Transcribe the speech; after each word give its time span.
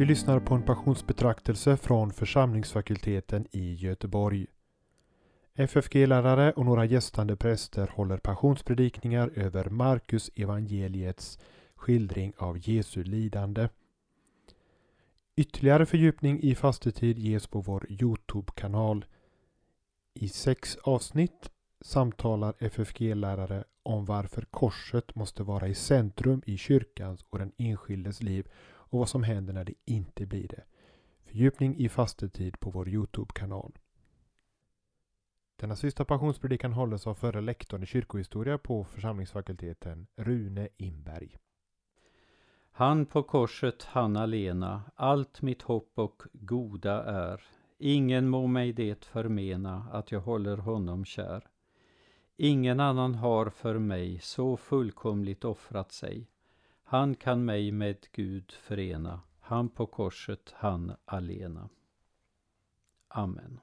Du 0.00 0.06
lyssnar 0.06 0.40
på 0.40 0.54
en 0.54 0.62
passionsbetraktelse 0.62 1.76
från 1.76 2.12
församlingsfakulteten 2.12 3.46
i 3.50 3.74
Göteborg. 3.74 4.46
FFG-lärare 5.54 6.52
och 6.52 6.66
några 6.66 6.84
gästande 6.84 7.36
präster 7.36 7.86
håller 7.86 8.16
passionspredikningar 8.16 9.30
över 9.34 9.64
Markus 9.70 10.30
evangeliets 10.34 11.38
skildring 11.74 12.32
av 12.36 12.68
Jesu 12.68 13.04
lidande. 13.04 13.68
Ytterligare 15.36 15.86
fördjupning 15.86 16.40
i 16.42 16.54
fastetid 16.54 17.18
ges 17.18 17.46
på 17.46 17.60
vår 17.60 17.86
Youtube-kanal. 17.90 19.04
I 20.14 20.28
sex 20.28 20.76
avsnitt 20.76 21.50
samtalar 21.80 22.54
FFG-lärare 22.58 23.64
om 23.82 24.04
varför 24.04 24.42
korset 24.50 25.14
måste 25.14 25.42
vara 25.42 25.68
i 25.68 25.74
centrum 25.74 26.42
i 26.46 26.56
kyrkans 26.56 27.24
och 27.30 27.38
den 27.38 27.52
enskildes 27.56 28.22
liv 28.22 28.46
och 28.90 28.98
vad 28.98 29.08
som 29.08 29.22
händer 29.22 29.52
när 29.52 29.64
det 29.64 29.74
inte 29.84 30.26
blir 30.26 30.48
det. 30.48 30.64
Fördjupning 31.24 31.76
i 31.76 31.88
fastetid 31.88 32.60
på 32.60 32.70
vår 32.70 32.88
Youtube-kanal. 32.88 33.78
Denna 35.56 35.76
sista 35.76 36.04
passionspredikan 36.04 36.72
hålls 36.72 37.06
av 37.06 37.14
förre 37.14 37.40
lektorn 37.40 37.82
i 37.82 37.86
kyrkohistoria 37.86 38.58
på 38.58 38.84
församlingsfakulteten, 38.84 40.06
Rune 40.16 40.68
Imberg. 40.76 41.36
Han 42.72 43.06
på 43.06 43.22
korset, 43.22 43.82
han 43.82 44.16
alena, 44.16 44.82
allt 44.94 45.42
mitt 45.42 45.62
hopp 45.62 45.92
och 45.94 46.22
goda 46.32 47.04
är. 47.04 47.42
Ingen 47.78 48.28
må 48.28 48.46
mig 48.46 48.72
det 48.72 49.04
förmena 49.04 49.86
att 49.92 50.12
jag 50.12 50.20
håller 50.20 50.56
honom 50.56 51.04
kär. 51.04 51.48
Ingen 52.36 52.80
annan 52.80 53.14
har 53.14 53.50
för 53.50 53.78
mig 53.78 54.18
så 54.18 54.56
fullkomligt 54.56 55.44
offrat 55.44 55.92
sig. 55.92 56.28
Han 56.90 57.14
kan 57.14 57.44
mig 57.44 57.72
med 57.72 58.06
Gud 58.12 58.52
förena, 58.52 59.20
han 59.40 59.68
på 59.68 59.86
korset, 59.86 60.54
han 60.56 60.92
alena. 61.04 61.68
Amen. 63.08 63.60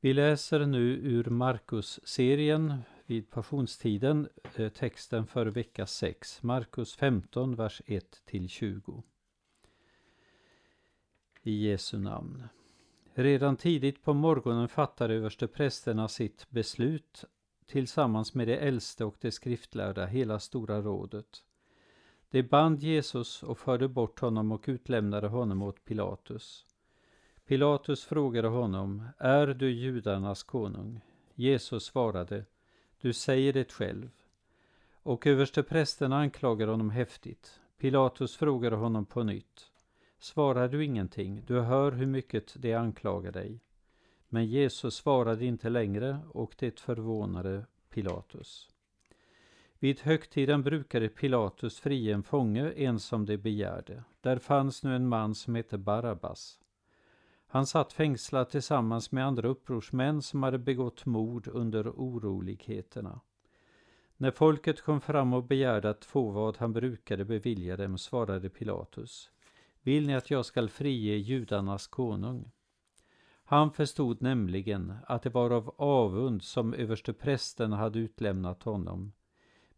Vi 0.00 0.12
läser 0.14 0.66
nu 0.66 0.92
ur 0.92 1.24
Markus-serien 1.24 2.82
vid 3.06 3.30
passionstiden, 3.30 4.28
eh, 4.56 4.68
texten 4.68 5.26
för 5.26 5.46
vecka 5.46 5.86
6, 5.86 6.42
Markus 6.42 6.96
15, 6.96 7.54
vers 7.54 7.82
1-20. 7.86 9.02
I 11.42 11.68
Jesu 11.68 11.98
namn. 11.98 12.48
Redan 13.14 13.56
tidigt 13.56 14.02
på 14.02 14.14
morgonen 14.14 14.68
fattade 14.68 15.14
översteprästerna 15.14 16.08
sitt 16.08 16.50
beslut 16.50 17.24
tillsammans 17.66 18.34
med 18.34 18.48
de 18.48 18.54
äldste 18.54 19.04
och 19.04 19.16
de 19.20 19.30
skriftlärda, 19.30 20.06
hela 20.06 20.40
stora 20.40 20.82
rådet. 20.82 21.44
De 22.30 22.42
band 22.42 22.82
Jesus 22.82 23.42
och 23.42 23.58
förde 23.58 23.88
bort 23.88 24.20
honom 24.20 24.52
och 24.52 24.64
utlämnade 24.66 25.28
honom 25.28 25.62
åt 25.62 25.84
Pilatus. 25.84 26.66
Pilatus 27.46 28.04
frågade 28.04 28.48
honom, 28.48 29.08
är 29.18 29.46
du 29.46 29.70
judarnas 29.70 30.42
konung? 30.42 31.00
Jesus 31.34 31.84
svarade, 31.84 32.44
du 33.00 33.12
säger 33.12 33.52
det 33.52 33.72
själv. 33.72 34.10
Och 34.92 35.26
översteprästen 35.26 36.12
anklagade 36.12 36.70
honom 36.70 36.90
häftigt. 36.90 37.60
Pilatus 37.78 38.36
frågade 38.36 38.76
honom 38.76 39.06
på 39.06 39.22
nytt. 39.22 39.70
Svarar 40.18 40.68
du 40.68 40.84
ingenting? 40.84 41.42
Du 41.46 41.60
hör 41.60 41.92
hur 41.92 42.06
mycket 42.06 42.54
de 42.62 42.74
anklagar 42.74 43.32
dig. 43.32 43.60
Men 44.28 44.46
Jesus 44.46 44.94
svarade 44.94 45.44
inte 45.44 45.68
längre 45.68 46.18
och 46.30 46.54
det 46.58 46.80
förvånade 46.80 47.66
Pilatus. 47.90 48.68
Vid 49.80 50.00
högtiden 50.00 50.62
brukade 50.62 51.08
Pilatus 51.08 51.80
fria 51.80 52.14
en 52.14 52.22
fånge, 52.22 52.72
en 52.72 53.00
som 53.00 53.26
de 53.26 53.36
begärde. 53.36 54.04
Där 54.20 54.38
fanns 54.38 54.82
nu 54.82 54.96
en 54.96 55.08
man 55.08 55.34
som 55.34 55.54
hette 55.54 55.78
Barabbas. 55.78 56.60
Han 57.46 57.66
satt 57.66 57.92
fängslad 57.92 58.50
tillsammans 58.50 59.12
med 59.12 59.26
andra 59.26 59.48
upprorsmän 59.48 60.22
som 60.22 60.42
hade 60.42 60.58
begått 60.58 61.06
mord 61.06 61.48
under 61.48 61.88
oroligheterna. 61.88 63.20
När 64.16 64.30
folket 64.30 64.80
kom 64.82 65.00
fram 65.00 65.32
och 65.32 65.44
begärde 65.44 65.90
att 65.90 66.04
få 66.04 66.30
vad 66.30 66.56
han 66.56 66.72
brukade 66.72 67.24
bevilja 67.24 67.76
dem 67.76 67.98
svarade 67.98 68.48
Pilatus. 68.48 69.30
Vill 69.82 70.06
ni 70.06 70.14
att 70.14 70.30
jag 70.30 70.46
skall 70.46 70.68
frige 70.68 71.16
judarnas 71.16 71.86
konung? 71.86 72.50
Han 73.44 73.72
förstod 73.72 74.22
nämligen 74.22 74.94
att 75.06 75.22
det 75.22 75.30
var 75.30 75.50
av 75.50 75.74
avund 75.78 76.42
som 76.42 76.74
översteprästen 76.74 77.72
hade 77.72 77.98
utlämnat 77.98 78.62
honom. 78.62 79.12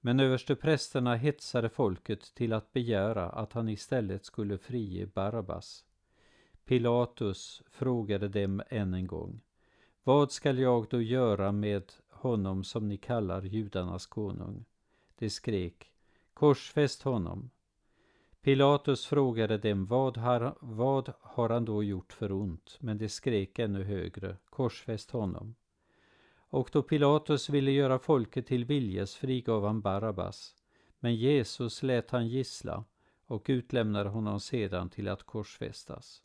Men 0.00 0.20
översteprästerna 0.20 1.16
hetsade 1.16 1.68
folket 1.68 2.34
till 2.34 2.52
att 2.52 2.72
begära 2.72 3.28
att 3.30 3.52
han 3.52 3.68
istället 3.68 4.24
skulle 4.24 4.58
frige 4.58 5.06
Barabbas. 5.06 5.84
Pilatus 6.64 7.62
frågade 7.70 8.28
dem 8.28 8.62
än 8.68 8.94
en 8.94 9.06
gång. 9.06 9.40
Vad 10.04 10.32
skall 10.32 10.58
jag 10.58 10.86
då 10.90 11.02
göra 11.02 11.52
med 11.52 11.92
honom 12.08 12.64
som 12.64 12.88
ni 12.88 12.96
kallar 12.96 13.42
judarnas 13.42 14.06
konung? 14.06 14.64
De 15.18 15.30
skrek, 15.30 15.90
korsfäst 16.34 17.02
honom. 17.02 17.50
Pilatus 18.42 19.06
frågade 19.06 19.58
dem, 19.58 19.86
vad 19.86 20.16
har, 20.16 20.56
vad 20.60 21.12
har 21.20 21.48
han 21.48 21.64
då 21.64 21.82
gjort 21.82 22.12
för 22.12 22.32
ont? 22.32 22.76
Men 22.80 22.98
de 22.98 23.08
skrek 23.08 23.58
ännu 23.58 23.84
högre, 23.84 24.36
korsfäst 24.50 25.10
honom. 25.10 25.54
Och 26.50 26.70
då 26.72 26.82
Pilatus 26.82 27.48
ville 27.48 27.70
göra 27.70 27.98
folket 27.98 28.46
till 28.46 28.64
viljes 28.64 29.16
frigav 29.16 29.64
han 29.64 29.80
Barabbas. 29.80 30.54
Men 31.00 31.14
Jesus 31.14 31.82
lät 31.82 32.10
han 32.10 32.28
gissla 32.28 32.84
och 33.26 33.46
utlämnade 33.48 34.08
honom 34.08 34.40
sedan 34.40 34.90
till 34.90 35.08
att 35.08 35.22
korsfästas. 35.22 36.22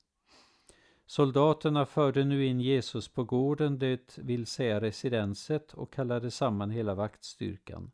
Soldaterna 1.05 1.85
förde 1.85 2.23
nu 2.23 2.45
in 2.45 2.61
Jesus 2.61 3.07
på 3.07 3.23
gården, 3.23 3.79
det 3.79 4.17
vill 4.17 4.45
säga 4.45 4.81
residenset, 4.81 5.73
och 5.73 5.93
kallade 5.93 6.31
samman 6.31 6.69
hela 6.69 6.95
vaktstyrkan. 6.95 7.91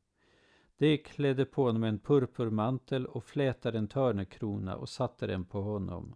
De 0.78 0.98
klädde 0.98 1.46
på 1.46 1.64
honom 1.64 1.84
en 1.84 2.00
purpurmantel 2.00 3.06
och 3.06 3.24
flätade 3.24 3.78
en 3.78 3.88
törnekrona 3.88 4.76
och 4.76 4.90
satte 4.90 5.28
den 5.28 5.46
på 5.46 5.62
honom. 5.62 6.16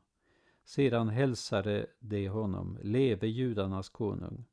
Sedan 0.63 1.09
hälsade 1.09 1.85
de 1.99 2.27
honom, 2.27 2.79
leve 2.83 3.27
judarnas 3.27 3.89
konung. 3.89 4.45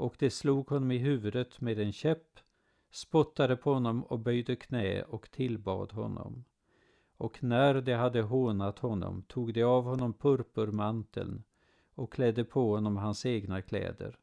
Och 0.00 0.16
de 0.18 0.30
slog 0.30 0.68
honom 0.68 0.90
i 0.90 0.98
huvudet 0.98 1.60
med 1.60 1.78
en 1.78 1.92
käpp, 1.92 2.40
spottade 2.90 3.56
på 3.56 3.72
honom 3.72 4.04
och 4.04 4.18
böjde 4.18 4.56
knä 4.56 5.02
och 5.02 5.30
tillbad 5.30 5.92
honom. 5.92 6.44
Och 7.16 7.42
när 7.42 7.80
de 7.80 7.92
hade 7.92 8.22
hånat 8.22 8.78
honom 8.78 9.22
tog 9.22 9.54
de 9.54 9.62
av 9.62 9.84
honom 9.84 10.12
purpurmanteln 10.12 11.42
och 11.94 12.12
klädde 12.12 12.44
på 12.44 12.74
honom 12.74 12.96
hans 12.96 13.26
egna 13.26 13.62
kläder. 13.62 14.18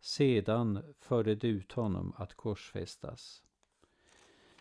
Sedan 0.00 0.94
förde 0.98 1.34
de 1.34 1.48
ut 1.48 1.72
honom 1.72 2.12
att 2.16 2.34
korsfästas. 2.34 3.42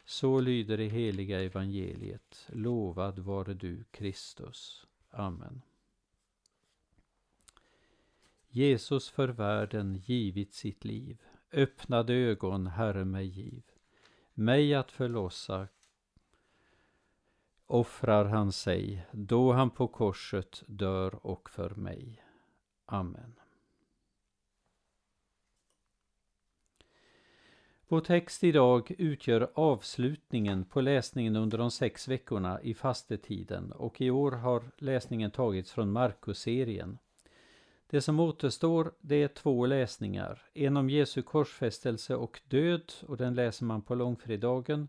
Så 0.06 0.39
lyder 0.39 0.77
det 0.77 0.88
heliga 0.88 1.44
evangeliet. 1.44 2.47
Lovad 2.47 3.19
vare 3.19 3.53
du, 3.53 3.83
Kristus. 3.91 4.88
Amen. 5.11 5.61
Jesus 8.57 9.09
för 9.09 9.28
världen 9.28 9.95
givit 9.95 10.53
sitt 10.53 10.85
liv. 10.85 11.22
Öppnade 11.51 12.13
ögon, 12.13 12.68
Herre 12.68 13.06
mig 13.06 13.25
giv. 13.25 13.63
Mig 14.34 14.73
att 14.73 14.91
förlossa 14.91 15.68
offrar 17.66 18.25
han 18.25 18.51
sig, 18.51 19.06
då 19.12 19.51
han 19.51 19.69
på 19.69 19.88
korset 19.88 20.63
dör 20.68 21.25
och 21.25 21.50
för 21.50 21.69
mig. 21.69 22.24
Amen. 22.86 23.36
Vår 27.88 28.01
text 28.01 28.44
idag 28.44 28.95
utgör 28.98 29.51
avslutningen 29.54 30.65
på 30.65 30.81
läsningen 30.81 31.36
under 31.36 31.57
de 31.57 31.71
sex 31.71 32.07
veckorna 32.07 32.62
i 32.62 32.74
fastetiden 32.74 33.71
och 33.71 34.01
i 34.01 34.09
år 34.09 34.31
har 34.31 34.63
läsningen 34.77 35.31
tagits 35.31 35.71
från 35.71 35.92
Markus-serien. 35.92 36.98
Det 37.89 38.01
som 38.01 38.19
återstår 38.19 38.92
det 39.01 39.16
är 39.16 39.28
två 39.28 39.66
läsningar, 39.66 40.42
en 40.54 40.78
om 40.78 40.89
Jesu 40.89 41.22
korsfästelse 41.22 42.16
och 42.16 42.42
död 42.48 42.94
och 43.07 43.18
den 43.18 43.36
läser 43.36 43.66
man 43.66 43.81
på 43.81 43.95
långfredagen 43.95 44.88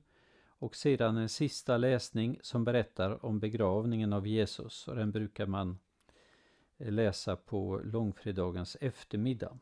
och 0.48 0.76
sedan 0.76 1.16
en 1.16 1.28
sista 1.28 1.76
läsning 1.76 2.38
som 2.42 2.64
berättar 2.64 3.24
om 3.24 3.40
begravningen 3.40 4.12
av 4.12 4.26
Jesus 4.26 4.88
och 4.88 4.96
den 4.96 5.10
brukar 5.10 5.46
man 5.46 5.78
eh, 6.78 6.92
läsa 6.92 7.36
på 7.36 7.80
långfredagens 7.84 8.76
eftermiddag. 8.80 9.58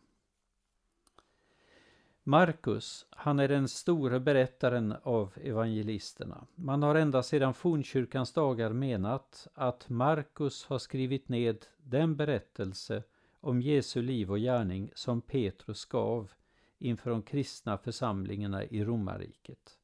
Markus, 2.23 3.06
han 3.11 3.39
är 3.39 3.49
den 3.49 3.69
store 3.69 4.21
berättaren 4.21 4.94
av 5.03 5.32
evangelisterna. 5.37 6.47
Man 6.55 6.82
har 6.82 6.94
ända 6.94 7.23
sedan 7.23 7.55
fornkyrkans 7.55 8.32
dagar 8.32 8.73
menat 8.73 9.47
att 9.55 9.89
Markus 9.89 10.65
har 10.65 10.79
skrivit 10.79 11.29
ned 11.29 11.67
den 11.79 12.17
berättelse 12.17 13.03
om 13.46 13.62
Jesu 13.62 14.02
liv 14.02 14.31
och 14.31 14.38
gärning 14.38 14.90
som 14.94 15.20
Petrus 15.20 15.84
gav 15.84 16.32
inför 16.78 17.10
de 17.10 17.22
kristna 17.22 17.78
församlingarna 17.78 18.64
i 18.64 18.84
romarriket. 18.84 19.78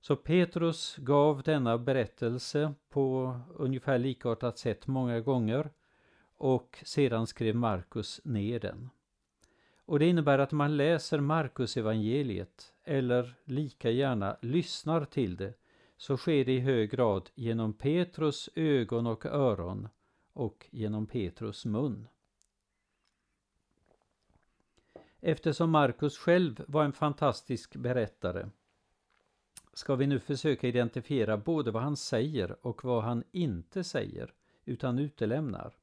Så 0.00 0.16
Petrus 0.16 0.96
gav 0.96 1.42
denna 1.42 1.78
berättelse 1.78 2.74
på 2.88 3.36
ungefär 3.54 3.98
likartat 3.98 4.58
sätt 4.58 4.86
många 4.86 5.20
gånger 5.20 5.70
och 6.36 6.78
sedan 6.84 7.26
skrev 7.26 7.56
Markus 7.56 8.20
ner 8.24 8.60
den. 8.60 8.90
Och 9.84 9.98
det 9.98 10.06
innebär 10.06 10.38
att 10.38 10.52
man 10.52 10.76
läser 10.76 11.20
Markus 11.20 11.76
evangeliet 11.76 12.72
eller 12.84 13.34
lika 13.44 13.90
gärna 13.90 14.36
lyssnar 14.42 15.04
till 15.04 15.36
det 15.36 15.54
så 15.96 16.16
sker 16.16 16.44
det 16.44 16.52
i 16.52 16.60
hög 16.60 16.90
grad 16.90 17.30
genom 17.34 17.72
Petrus 17.72 18.50
ögon 18.54 19.06
och 19.06 19.26
öron 19.26 19.88
och 20.32 20.66
genom 20.70 21.06
Petrus 21.06 21.64
mun. 21.64 22.08
Eftersom 25.20 25.70
Markus 25.70 26.18
själv 26.18 26.64
var 26.68 26.84
en 26.84 26.92
fantastisk 26.92 27.76
berättare 27.76 28.50
ska 29.72 29.94
vi 29.94 30.06
nu 30.06 30.20
försöka 30.20 30.68
identifiera 30.68 31.36
både 31.36 31.70
vad 31.70 31.82
han 31.82 31.96
säger 31.96 32.66
och 32.66 32.84
vad 32.84 33.02
han 33.02 33.24
inte 33.32 33.84
säger 33.84 34.32
utan 34.64 34.98
utelämnar. 34.98 35.74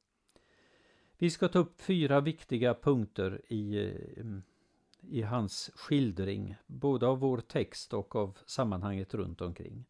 Vi 1.18 1.30
ska 1.30 1.48
ta 1.48 1.58
upp 1.58 1.80
fyra 1.80 2.20
viktiga 2.20 2.74
punkter 2.74 3.42
i, 3.48 3.76
eh, 4.16 4.36
i 5.00 5.22
hans 5.22 5.70
skildring, 5.74 6.56
både 6.66 7.06
av 7.06 7.18
vår 7.18 7.38
text 7.38 7.94
och 7.94 8.16
av 8.16 8.38
sammanhanget 8.46 9.14
runt 9.14 9.40
omkring. 9.40 9.84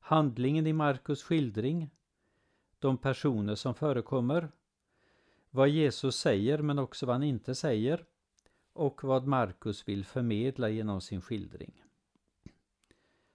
Handlingen 0.00 0.66
i 0.66 0.72
Markus 0.72 1.22
skildring, 1.22 1.90
de 2.78 2.98
personer 2.98 3.54
som 3.54 3.74
förekommer, 3.74 4.48
vad 5.50 5.68
Jesus 5.68 6.16
säger 6.16 6.58
men 6.58 6.78
också 6.78 7.06
vad 7.06 7.14
han 7.14 7.22
inte 7.22 7.54
säger 7.54 8.04
och 8.80 9.04
vad 9.04 9.26
Markus 9.26 9.88
vill 9.88 10.04
förmedla 10.04 10.68
genom 10.68 11.00
sin 11.00 11.20
skildring. 11.20 11.84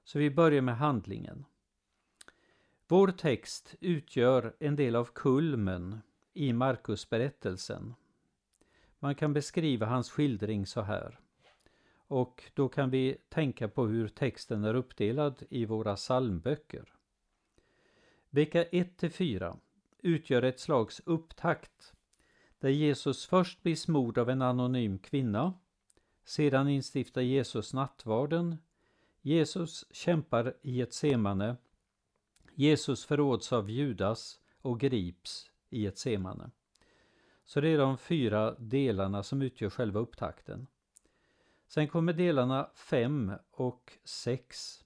Så 0.03 0.19
vi 0.19 0.30
börjar 0.31 0.62
med 0.62 0.77
handlingen. 0.77 1.45
Vår 2.88 3.07
text 3.07 3.75
utgör 3.80 4.56
en 4.59 4.75
del 4.75 4.95
av 4.95 5.06
kulmen 5.13 6.00
i 6.33 6.53
Markus 6.53 7.09
berättelsen. 7.09 7.94
Man 9.00 9.15
kan 9.15 9.33
beskriva 9.33 9.86
hans 9.86 10.12
skildring 10.12 10.65
så 10.65 10.81
här. 10.81 11.19
Och 11.98 12.44
då 12.53 12.69
kan 12.69 12.89
vi 12.89 13.18
tänka 13.30 13.68
på 13.68 13.88
hur 13.88 14.07
texten 14.07 14.63
är 14.63 14.74
uppdelad 14.74 15.44
i 15.50 15.65
våra 15.65 15.95
psalmböcker. 15.95 16.94
Vecka 18.30 18.63
1-4 18.63 19.57
utgör 20.01 20.41
ett 20.41 20.59
slags 20.59 21.01
upptakt 21.06 21.94
där 22.65 22.71
Jesus 22.71 23.25
först 23.25 23.63
blir 23.63 23.75
smord 23.75 24.17
av 24.17 24.29
en 24.29 24.41
anonym 24.41 25.00
kvinna. 25.00 25.53
Sedan 26.23 26.69
instiftar 26.69 27.21
Jesus 27.21 27.73
nattvarden. 27.73 28.57
Jesus 29.21 29.85
kämpar 29.91 30.57
i 30.62 30.81
ett 30.81 30.94
semane. 30.94 31.56
Jesus 32.56 33.06
förråds 33.06 33.53
av 33.53 33.69
Judas 33.69 34.39
och 34.62 34.79
grips 34.79 35.51
i 35.69 35.85
ett 35.85 35.97
semane. 35.97 36.51
Så 37.44 37.62
det 37.62 37.69
är 37.69 37.77
de 37.77 37.97
fyra 37.97 38.56
delarna 38.59 39.23
som 39.23 39.41
utgör 39.41 39.69
själva 39.69 40.00
upptakten. 40.00 40.67
Sen 41.67 41.88
kommer 41.88 42.13
delarna 42.13 42.69
5 42.75 43.31
och 43.51 43.91
6 44.03 44.85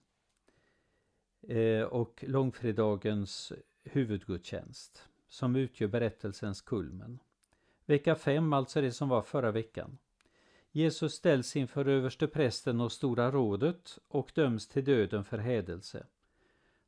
eh, 1.42 1.84
och 1.84 2.24
långfredagens 2.28 3.54
huvudgudstjänst 3.84 5.10
som 5.28 5.56
utgör 5.56 5.88
berättelsens 5.88 6.62
kulmen. 6.62 7.20
Vecka 7.90 8.16
5, 8.16 8.54
alltså 8.54 8.82
det 8.82 8.92
som 8.92 9.10
var 9.10 9.22
förra 9.22 9.52
veckan. 9.52 9.98
Jesus 10.72 11.14
ställs 11.14 11.56
inför 11.56 11.88
översteprästen 11.88 12.82
och 12.82 12.92
Stora 12.92 13.32
rådet 13.32 14.00
och 14.08 14.32
döms 14.36 14.68
till 14.68 14.84
döden 14.84 15.24
för 15.24 15.38
hädelse. 15.38 16.06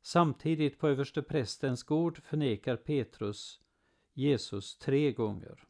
Samtidigt 0.02 0.78
på 0.78 0.88
översteprästens 0.88 1.82
gård 1.82 2.22
förnekar 2.22 2.76
Petrus 2.76 3.60
Jesus 4.12 4.78
tre 4.78 5.12
gånger. 5.12 5.64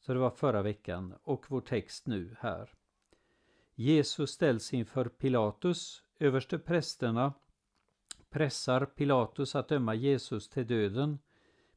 Så 0.00 0.12
det 0.12 0.18
var 0.18 0.30
förra 0.30 0.62
veckan 0.62 1.14
och 1.22 1.44
vår 1.48 1.60
text 1.60 2.06
nu 2.06 2.36
här. 2.40 2.70
Jesus 3.74 4.30
ställs 4.30 4.74
inför 4.74 5.04
Pilatus, 5.04 6.02
översteprästerna 6.18 7.32
pressar 8.30 8.86
Pilatus 8.86 9.54
att 9.54 9.68
döma 9.68 9.94
Jesus 9.94 10.48
till 10.48 10.66
döden 10.66 11.18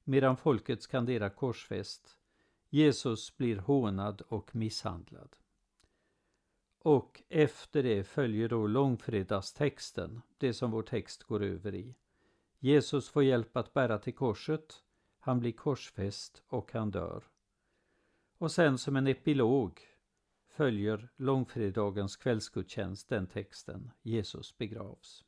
medan 0.03 0.37
folket 0.37 0.81
skanderar 0.81 1.29
korsfäst. 1.29 2.17
Jesus 2.75 3.37
blir 3.37 3.57
hånad 3.57 4.21
och 4.27 4.55
misshandlad. 4.55 5.35
Och 6.79 7.23
efter 7.29 7.83
det 7.83 8.03
följer 8.03 8.49
då 8.49 8.67
långfredagstexten, 8.67 10.21
det 10.37 10.53
som 10.53 10.71
vår 10.71 10.83
text 10.83 11.23
går 11.23 11.43
över 11.43 11.75
i. 11.75 11.95
Jesus 12.59 13.09
får 13.09 13.23
hjälp 13.23 13.57
att 13.57 13.73
bära 13.73 13.99
till 13.99 14.13
korset, 14.13 14.83
han 15.19 15.39
blir 15.39 15.51
korsfäst 15.51 16.43
och 16.47 16.73
han 16.73 16.91
dör. 16.91 17.23
Och 18.37 18.51
sen 18.51 18.77
som 18.77 18.95
en 18.95 19.07
epilog 19.07 19.79
följer 20.47 21.09
långfredagens 21.15 22.15
kvällsgudstjänst 22.15 23.09
den 23.09 23.27
texten, 23.27 23.91
Jesus 24.01 24.57
begravs. 24.57 25.25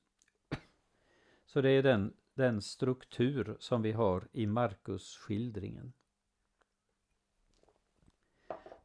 Så 1.46 1.62
det 1.62 1.70
är 1.70 1.84
den, 1.84 2.14
den 2.34 2.62
struktur 2.62 3.58
som 3.60 3.82
vi 3.82 3.92
har 3.92 4.28
i 4.32 4.48
Markus 4.48 5.18
skildringen. 5.18 5.94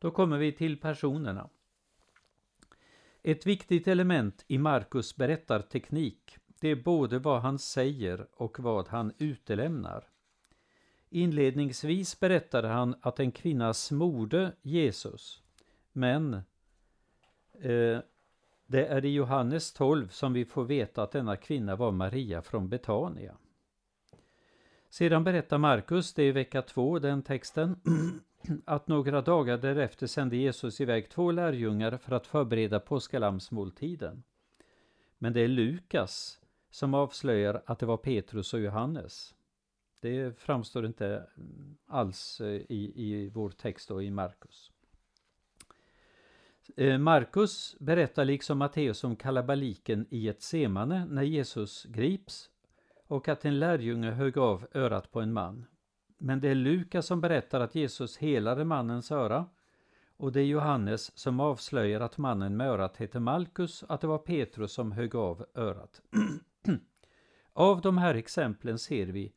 Då 0.02 0.10
kommer 0.10 0.38
vi 0.38 0.52
till 0.52 0.80
personerna. 0.80 1.48
Ett 3.22 3.46
viktigt 3.46 3.88
element 3.88 4.44
i 4.46 4.58
Markus 4.58 5.16
berättarteknik 5.16 6.38
det 6.60 6.68
är 6.68 6.76
både 6.76 7.18
vad 7.18 7.40
han 7.42 7.58
säger 7.58 8.26
och 8.32 8.60
vad 8.60 8.88
han 8.88 9.12
utelämnar. 9.18 10.08
Inledningsvis 11.08 12.20
berättade 12.20 12.68
han 12.68 12.94
att 13.00 13.20
en 13.20 13.32
kvinna 13.32 13.74
smorde 13.74 14.52
Jesus, 14.62 15.42
men 15.92 16.34
eh, 17.52 17.98
det 18.66 18.86
är 18.86 19.04
i 19.04 19.14
Johannes 19.14 19.72
12 19.72 20.08
som 20.08 20.32
vi 20.32 20.44
får 20.44 20.64
veta 20.64 21.02
att 21.02 21.12
denna 21.12 21.36
kvinna 21.36 21.76
var 21.76 21.92
Maria 21.92 22.42
från 22.42 22.68
Betania. 22.68 23.36
Sedan 24.90 25.24
berättar 25.24 25.58
Markus, 25.58 26.14
det 26.14 26.22
är 26.22 26.32
vecka 26.32 26.62
2, 26.62 26.98
den 26.98 27.22
texten, 27.22 27.80
att 28.64 28.88
några 28.88 29.22
dagar 29.22 29.58
därefter 29.58 30.06
sände 30.06 30.36
Jesus 30.36 30.80
iväg 30.80 31.10
två 31.10 31.30
lärjungar 31.30 31.96
för 31.96 32.14
att 32.14 32.26
förbereda 32.26 32.80
påskalamsmåltiden. 32.80 34.22
Men 35.18 35.32
det 35.32 35.40
är 35.40 35.48
Lukas 35.48 36.40
som 36.70 36.94
avslöjar 36.94 37.62
att 37.66 37.78
det 37.78 37.86
var 37.86 37.96
Petrus 37.96 38.54
och 38.54 38.60
Johannes. 38.60 39.34
Det 40.00 40.38
framstår 40.38 40.86
inte 40.86 41.26
alls 41.86 42.40
eh, 42.40 42.48
i, 42.48 42.92
i 42.96 43.28
vår 43.28 43.50
text 43.50 43.90
och 43.90 44.04
i 44.04 44.10
Markus. 44.10 44.70
Eh, 46.76 46.98
Markus 46.98 47.76
berättar 47.78 48.24
liksom 48.24 48.58
Matteus 48.58 49.04
om 49.04 49.16
kalabaliken 49.16 50.06
i 50.10 50.28
ett 50.28 50.42
semane 50.42 51.06
när 51.06 51.22
Jesus 51.22 51.84
grips 51.84 52.50
och 53.06 53.28
att 53.28 53.44
en 53.44 53.58
lärjunge 53.58 54.10
högg 54.10 54.38
av 54.38 54.66
örat 54.74 55.12
på 55.12 55.20
en 55.20 55.32
man. 55.32 55.66
Men 56.24 56.40
det 56.40 56.48
är 56.48 56.54
Lukas 56.54 57.06
som 57.06 57.20
berättar 57.20 57.60
att 57.60 57.74
Jesus 57.74 58.18
helade 58.18 58.64
mannens 58.64 59.12
öra 59.12 59.46
och 60.16 60.32
det 60.32 60.40
är 60.40 60.44
Johannes 60.44 61.18
som 61.18 61.40
avslöjar 61.40 62.00
att 62.00 62.18
mannen 62.18 62.56
med 62.56 62.68
örat 62.68 62.96
heter 62.96 63.20
Malkus 63.20 63.82
och 63.82 63.94
att 63.94 64.00
det 64.00 64.06
var 64.06 64.18
Petrus 64.18 64.72
som 64.72 64.92
högg 64.92 65.14
av 65.14 65.46
örat. 65.54 66.00
av 67.52 67.80
de 67.80 67.98
här 67.98 68.14
exemplen 68.14 68.78
ser 68.78 69.06
vi 69.06 69.32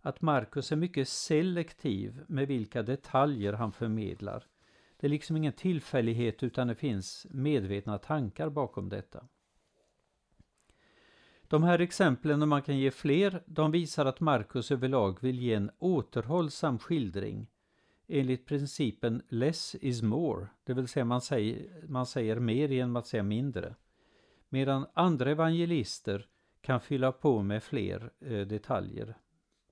att 0.00 0.20
Markus 0.20 0.72
är 0.72 0.76
mycket 0.76 1.08
selektiv 1.08 2.24
med 2.26 2.48
vilka 2.48 2.82
detaljer 2.82 3.52
han 3.52 3.72
förmedlar. 3.72 4.46
Det 4.96 5.06
är 5.06 5.10
liksom 5.10 5.36
ingen 5.36 5.52
tillfällighet 5.52 6.42
utan 6.42 6.68
det 6.68 6.74
finns 6.74 7.26
medvetna 7.30 7.98
tankar 7.98 8.48
bakom 8.48 8.88
detta. 8.88 9.24
De 11.50 11.62
här 11.62 11.78
exemplen, 11.78 12.42
och 12.42 12.48
man 12.48 12.62
kan 12.62 12.78
ge 12.78 12.90
fler, 12.90 13.42
de 13.46 13.70
visar 13.70 14.06
att 14.06 14.20
Markus 14.20 14.70
överlag 14.70 15.22
vill 15.22 15.40
ge 15.40 15.54
en 15.54 15.70
återhållsam 15.78 16.78
skildring 16.78 17.46
enligt 18.08 18.46
principen 18.46 19.22
less 19.28 19.74
is 19.80 20.02
more, 20.02 20.46
det 20.64 20.74
vill 20.74 20.88
säga 20.88 21.04
man 21.04 21.20
säger, 21.20 21.86
man 21.88 22.06
säger 22.06 22.40
mer 22.40 22.68
genom 22.68 22.96
att 22.96 23.06
säga 23.06 23.22
mindre. 23.22 23.74
Medan 24.48 24.86
andra 24.94 25.30
evangelister 25.30 26.28
kan 26.60 26.80
fylla 26.80 27.12
på 27.12 27.42
med 27.42 27.62
fler 27.62 28.10
eh, 28.20 28.46
detaljer 28.46 29.18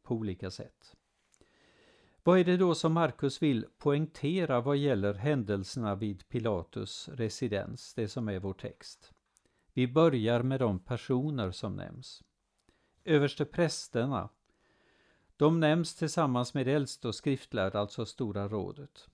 på 0.02 0.14
olika 0.14 0.50
sätt. 0.50 0.96
Vad 2.22 2.38
är 2.38 2.44
det 2.44 2.56
då 2.56 2.74
som 2.74 2.92
Markus 2.92 3.42
vill 3.42 3.66
poängtera 3.78 4.60
vad 4.60 4.76
gäller 4.76 5.14
händelserna 5.14 5.94
vid 5.94 6.28
Pilatus 6.28 7.08
residens, 7.12 7.94
det 7.94 8.08
som 8.08 8.28
är 8.28 8.38
vår 8.38 8.54
text? 8.54 9.12
Vi 9.78 9.86
börjar 9.86 10.42
med 10.42 10.60
de 10.60 10.78
personer 10.78 11.50
som 11.50 11.76
nämns. 11.76 12.22
Överste 13.04 13.44
prästerna. 13.44 14.28
De 15.36 15.60
nämns 15.60 15.94
tillsammans 15.94 16.54
med 16.54 16.68
äldste 16.68 17.08
och 17.08 17.14
skriftlärda, 17.14 17.78
alltså 17.78 18.06
Stora 18.06 18.48
rådet. 18.48 19.08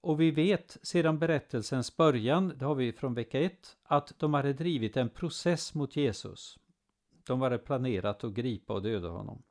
Och 0.00 0.20
vi 0.20 0.30
vet 0.30 0.78
sedan 0.82 1.18
berättelsens 1.18 1.96
början, 1.96 2.52
det 2.56 2.64
har 2.64 2.74
vi 2.74 2.92
från 2.92 3.14
vecka 3.14 3.40
1, 3.40 3.76
att 3.82 4.12
de 4.18 4.34
hade 4.34 4.52
drivit 4.52 4.96
en 4.96 5.08
process 5.08 5.74
mot 5.74 5.96
Jesus. 5.96 6.58
De 7.26 7.40
hade 7.40 7.58
planerat 7.58 8.24
att 8.24 8.34
gripa 8.34 8.72
och 8.72 8.82
döda 8.82 9.08
honom. 9.08 9.42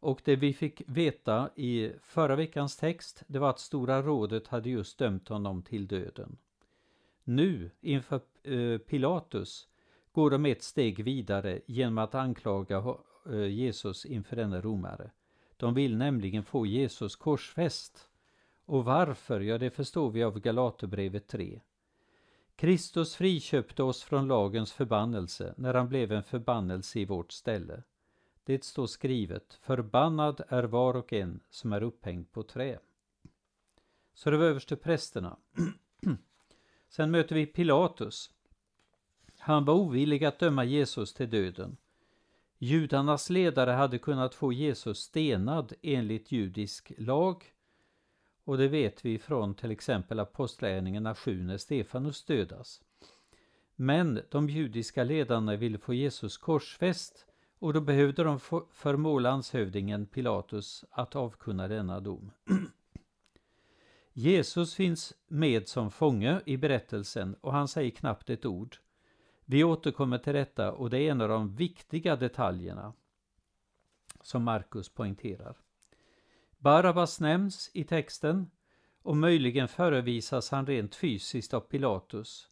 Och 0.00 0.20
det 0.24 0.36
vi 0.36 0.52
fick 0.52 0.82
veta 0.86 1.50
i 1.56 1.92
förra 2.02 2.36
veckans 2.36 2.76
text, 2.76 3.22
det 3.26 3.38
var 3.38 3.50
att 3.50 3.60
Stora 3.60 4.02
rådet 4.02 4.48
hade 4.48 4.70
just 4.70 4.98
dömt 4.98 5.28
honom 5.28 5.62
till 5.62 5.86
döden. 5.86 6.38
Nu, 7.24 7.70
inför 7.80 8.20
eh, 8.42 8.78
Pilatus, 8.78 9.68
går 10.12 10.30
de 10.30 10.46
ett 10.46 10.62
steg 10.62 11.04
vidare 11.04 11.60
genom 11.66 11.98
att 11.98 12.14
anklaga 12.14 12.96
eh, 13.26 13.46
Jesus 13.46 14.06
inför 14.06 14.36
denne 14.36 14.60
romare. 14.60 15.10
De 15.56 15.74
vill 15.74 15.96
nämligen 15.96 16.44
få 16.44 16.66
Jesus 16.66 17.16
korsfäst. 17.16 18.08
Och 18.64 18.84
varför? 18.84 19.40
Ja, 19.40 19.58
det 19.58 19.70
förstår 19.70 20.10
vi 20.10 20.22
av 20.22 20.40
Galaterbrevet 20.40 21.28
3. 21.28 21.60
Kristus 22.56 23.16
friköpte 23.16 23.82
oss 23.82 24.02
från 24.02 24.28
lagens 24.28 24.72
förbannelse 24.72 25.54
när 25.56 25.74
han 25.74 25.88
blev 25.88 26.12
en 26.12 26.22
förbannelse 26.22 27.00
i 27.00 27.04
vårt 27.04 27.32
ställe. 27.32 27.82
Det 28.44 28.64
står 28.64 28.86
skrivet, 28.86 29.54
förbannad 29.62 30.40
är 30.48 30.62
var 30.62 30.96
och 30.96 31.12
en 31.12 31.40
som 31.50 31.72
är 31.72 31.82
upphängd 31.82 32.32
på 32.32 32.42
trä. 32.42 32.78
Så 34.14 34.30
det 34.30 34.36
var 34.36 34.44
överste 34.44 34.76
prästerna. 34.76 35.36
Sen 36.90 37.10
möter 37.10 37.34
vi 37.34 37.46
Pilatus. 37.46 38.30
Han 39.38 39.64
var 39.64 39.74
ovillig 39.74 40.24
att 40.24 40.38
döma 40.38 40.64
Jesus 40.64 41.14
till 41.14 41.30
döden. 41.30 41.76
Judarnas 42.58 43.30
ledare 43.30 43.70
hade 43.70 43.98
kunnat 43.98 44.34
få 44.34 44.52
Jesus 44.52 44.98
stenad 44.98 45.72
enligt 45.82 46.32
judisk 46.32 46.92
lag 46.98 47.44
och 48.44 48.58
det 48.58 48.68
vet 48.68 49.04
vi 49.04 49.18
från 49.18 49.54
till 49.54 49.70
exempel 49.70 50.20
Apostlagärningarna 50.20 51.14
7 51.14 51.42
när 51.42 51.58
Stefanus 51.58 52.24
dödas. 52.24 52.82
Men 53.76 54.20
de 54.30 54.48
judiska 54.48 55.04
ledarna 55.04 55.56
ville 55.56 55.78
få 55.78 55.94
Jesus 55.94 56.38
korsfäst 56.38 57.26
och 57.58 57.72
då 57.72 57.80
behövde 57.80 58.24
de 58.24 58.40
förmå 58.70 59.18
landshövdingen 59.18 60.06
Pilatus 60.06 60.84
att 60.90 61.16
avkunna 61.16 61.68
denna 61.68 62.00
dom. 62.00 62.30
Jesus 64.12 64.74
finns 64.74 65.14
med 65.28 65.68
som 65.68 65.90
fånge 65.90 66.40
i 66.46 66.56
berättelsen 66.56 67.34
och 67.40 67.52
han 67.52 67.68
säger 67.68 67.90
knappt 67.90 68.30
ett 68.30 68.46
ord. 68.46 68.76
Vi 69.44 69.64
återkommer 69.64 70.18
till 70.18 70.34
detta 70.34 70.72
och 70.72 70.90
det 70.90 70.98
är 70.98 71.10
en 71.10 71.20
av 71.20 71.28
de 71.28 71.56
viktiga 71.56 72.16
detaljerna 72.16 72.92
som 74.20 74.42
Markus 74.42 74.88
poängterar. 74.88 75.56
Barabbas 76.58 77.20
nämns 77.20 77.70
i 77.74 77.84
texten 77.84 78.50
och 79.02 79.16
möjligen 79.16 79.68
förevisas 79.68 80.50
han 80.50 80.66
rent 80.66 80.94
fysiskt 80.94 81.54
av 81.54 81.60
Pilatus 81.60 82.50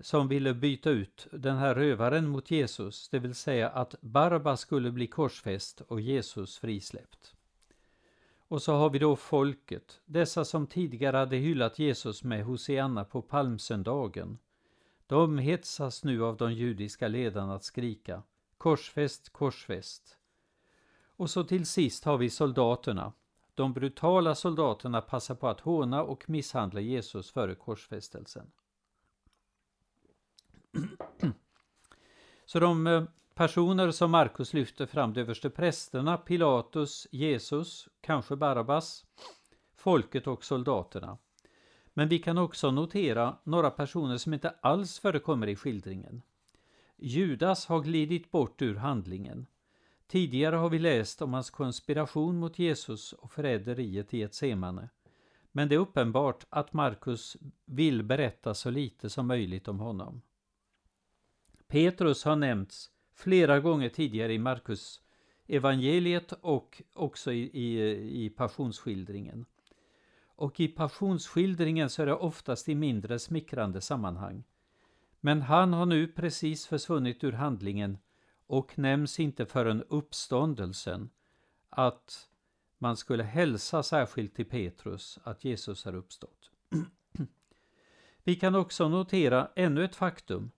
som 0.00 0.28
ville 0.28 0.54
byta 0.54 0.90
ut 0.90 1.26
den 1.32 1.56
här 1.56 1.74
rövaren 1.74 2.28
mot 2.28 2.50
Jesus, 2.50 3.08
det 3.08 3.18
vill 3.18 3.34
säga 3.34 3.68
att 3.68 3.94
Barabbas 4.00 4.60
skulle 4.60 4.90
bli 4.90 5.06
korsfäst 5.06 5.80
och 5.80 6.00
Jesus 6.00 6.58
frisläppt. 6.58 7.34
Och 8.52 8.62
så 8.62 8.72
har 8.72 8.90
vi 8.90 8.98
då 8.98 9.16
folket, 9.16 10.00
dessa 10.04 10.44
som 10.44 10.66
tidigare 10.66 11.16
hade 11.16 11.36
hyllat 11.36 11.78
Jesus 11.78 12.24
med 12.24 12.44
Hosianna 12.44 13.04
på 13.04 13.22
palmsöndagen. 13.22 14.38
De 15.06 15.38
hetsas 15.38 16.04
nu 16.04 16.24
av 16.24 16.36
de 16.36 16.52
judiska 16.52 17.08
ledarna 17.08 17.54
att 17.54 17.64
skrika 17.64 18.22
korsfäst, 18.58 19.32
korsfäst. 19.32 20.18
Och 21.16 21.30
så 21.30 21.44
till 21.44 21.66
sist 21.66 22.04
har 22.04 22.18
vi 22.18 22.30
soldaterna. 22.30 23.12
De 23.54 23.72
brutala 23.72 24.34
soldaterna 24.34 25.00
passar 25.00 25.34
på 25.34 25.48
att 25.48 25.60
håna 25.60 26.02
och 26.02 26.30
misshandla 26.30 26.80
Jesus 26.80 27.30
före 27.30 27.54
korsfästelsen. 27.54 28.50
Så 32.44 32.60
de 32.60 32.86
eh, 32.86 33.04
personer 33.42 33.90
som 33.90 34.10
Markus 34.10 34.54
lyfter 34.54 34.86
fram, 34.86 35.12
de 35.12 35.20
överste 35.20 35.50
prästerna, 35.50 36.16
Pilatus, 36.16 37.06
Jesus, 37.10 37.88
kanske 38.00 38.36
Barabbas, 38.36 39.04
folket 39.76 40.26
och 40.26 40.44
soldaterna. 40.44 41.18
Men 41.94 42.08
vi 42.08 42.18
kan 42.18 42.38
också 42.38 42.70
notera 42.70 43.36
några 43.44 43.70
personer 43.70 44.16
som 44.16 44.34
inte 44.34 44.50
alls 44.60 44.98
förekommer 44.98 45.46
i 45.46 45.56
skildringen. 45.56 46.22
Judas 46.96 47.66
har 47.66 47.80
glidit 47.80 48.30
bort 48.30 48.62
ur 48.62 48.74
handlingen. 48.74 49.46
Tidigare 50.06 50.56
har 50.56 50.70
vi 50.70 50.78
läst 50.78 51.22
om 51.22 51.32
hans 51.32 51.50
konspiration 51.50 52.38
mot 52.38 52.58
Jesus 52.58 53.12
och 53.12 53.32
förräderiet 53.32 54.14
i 54.14 54.18
Getsemane. 54.18 54.88
Men 55.52 55.68
det 55.68 55.74
är 55.74 55.78
uppenbart 55.78 56.46
att 56.50 56.72
Markus 56.72 57.36
vill 57.64 58.02
berätta 58.02 58.54
så 58.54 58.70
lite 58.70 59.10
som 59.10 59.26
möjligt 59.26 59.68
om 59.68 59.80
honom. 59.80 60.22
Petrus 61.68 62.24
har 62.24 62.36
nämnts 62.36 62.91
flera 63.14 63.60
gånger 63.60 63.88
tidigare 63.88 64.34
i 64.34 64.38
Markus 64.38 65.00
evangeliet 65.46 66.32
och 66.32 66.82
också 66.94 67.32
i, 67.32 67.50
i, 67.52 68.24
i 68.24 68.30
passionsskildringen. 68.30 69.44
Och 70.24 70.60
i 70.60 70.68
passionsskildringen 70.68 71.90
så 71.90 72.02
är 72.02 72.06
det 72.06 72.14
oftast 72.14 72.68
i 72.68 72.74
mindre 72.74 73.18
smickrande 73.18 73.80
sammanhang. 73.80 74.44
Men 75.20 75.42
han 75.42 75.72
har 75.72 75.86
nu 75.86 76.08
precis 76.08 76.66
försvunnit 76.66 77.24
ur 77.24 77.32
handlingen 77.32 77.98
och 78.46 78.78
nämns 78.78 79.20
inte 79.20 79.46
förrän 79.46 79.82
uppståndelsen 79.88 81.10
att 81.70 82.28
man 82.78 82.96
skulle 82.96 83.22
hälsa 83.22 83.82
särskilt 83.82 84.34
till 84.34 84.44
Petrus 84.48 85.18
att 85.24 85.44
Jesus 85.44 85.84
har 85.84 85.94
uppstått. 85.94 86.50
Vi 88.24 88.34
kan 88.36 88.54
också 88.54 88.88
notera 88.88 89.48
ännu 89.56 89.84
ett 89.84 89.96
faktum 89.96 90.50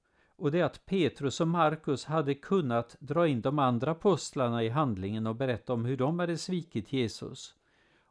och 0.45 0.51
det 0.51 0.61
är 0.61 0.65
att 0.65 0.87
Petrus 0.87 1.41
och 1.41 1.49
Markus 1.49 2.05
hade 2.05 2.35
kunnat 2.35 2.97
dra 3.01 3.29
in 3.29 3.41
de 3.41 3.59
andra 3.59 3.91
apostlarna 3.91 4.65
i 4.65 4.69
handlingen 4.69 5.27
och 5.27 5.37
berätta 5.37 5.73
om 5.73 5.85
hur 5.85 5.97
de 5.97 6.19
hade 6.19 6.39
svikit 6.39 6.93
Jesus. 6.93 7.55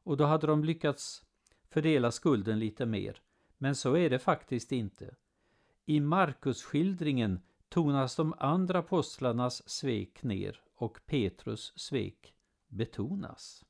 Och 0.04 0.18
då 0.18 0.25
hade 0.25 0.48
de 0.48 0.63
lyckats 0.63 1.24
fördela 1.70 2.12
skulden 2.12 2.60
lite 2.60 2.86
mer. 2.86 3.22
Men 3.58 3.75
så 3.75 3.98
är 3.98 4.10
det 4.10 4.20
faktiskt 4.20 4.72
inte. 4.72 5.16
I 5.86 6.00
Markus-skildringen 6.00 7.40
tonas 7.70 8.16
de 8.16 8.34
andra 8.38 8.80
apostlarnas 8.80 9.70
svek 9.70 10.24
ner 10.24 10.62
och 10.75 11.00
Petrus 11.06 11.74
svek 11.75 12.34
betonas. 12.68 13.66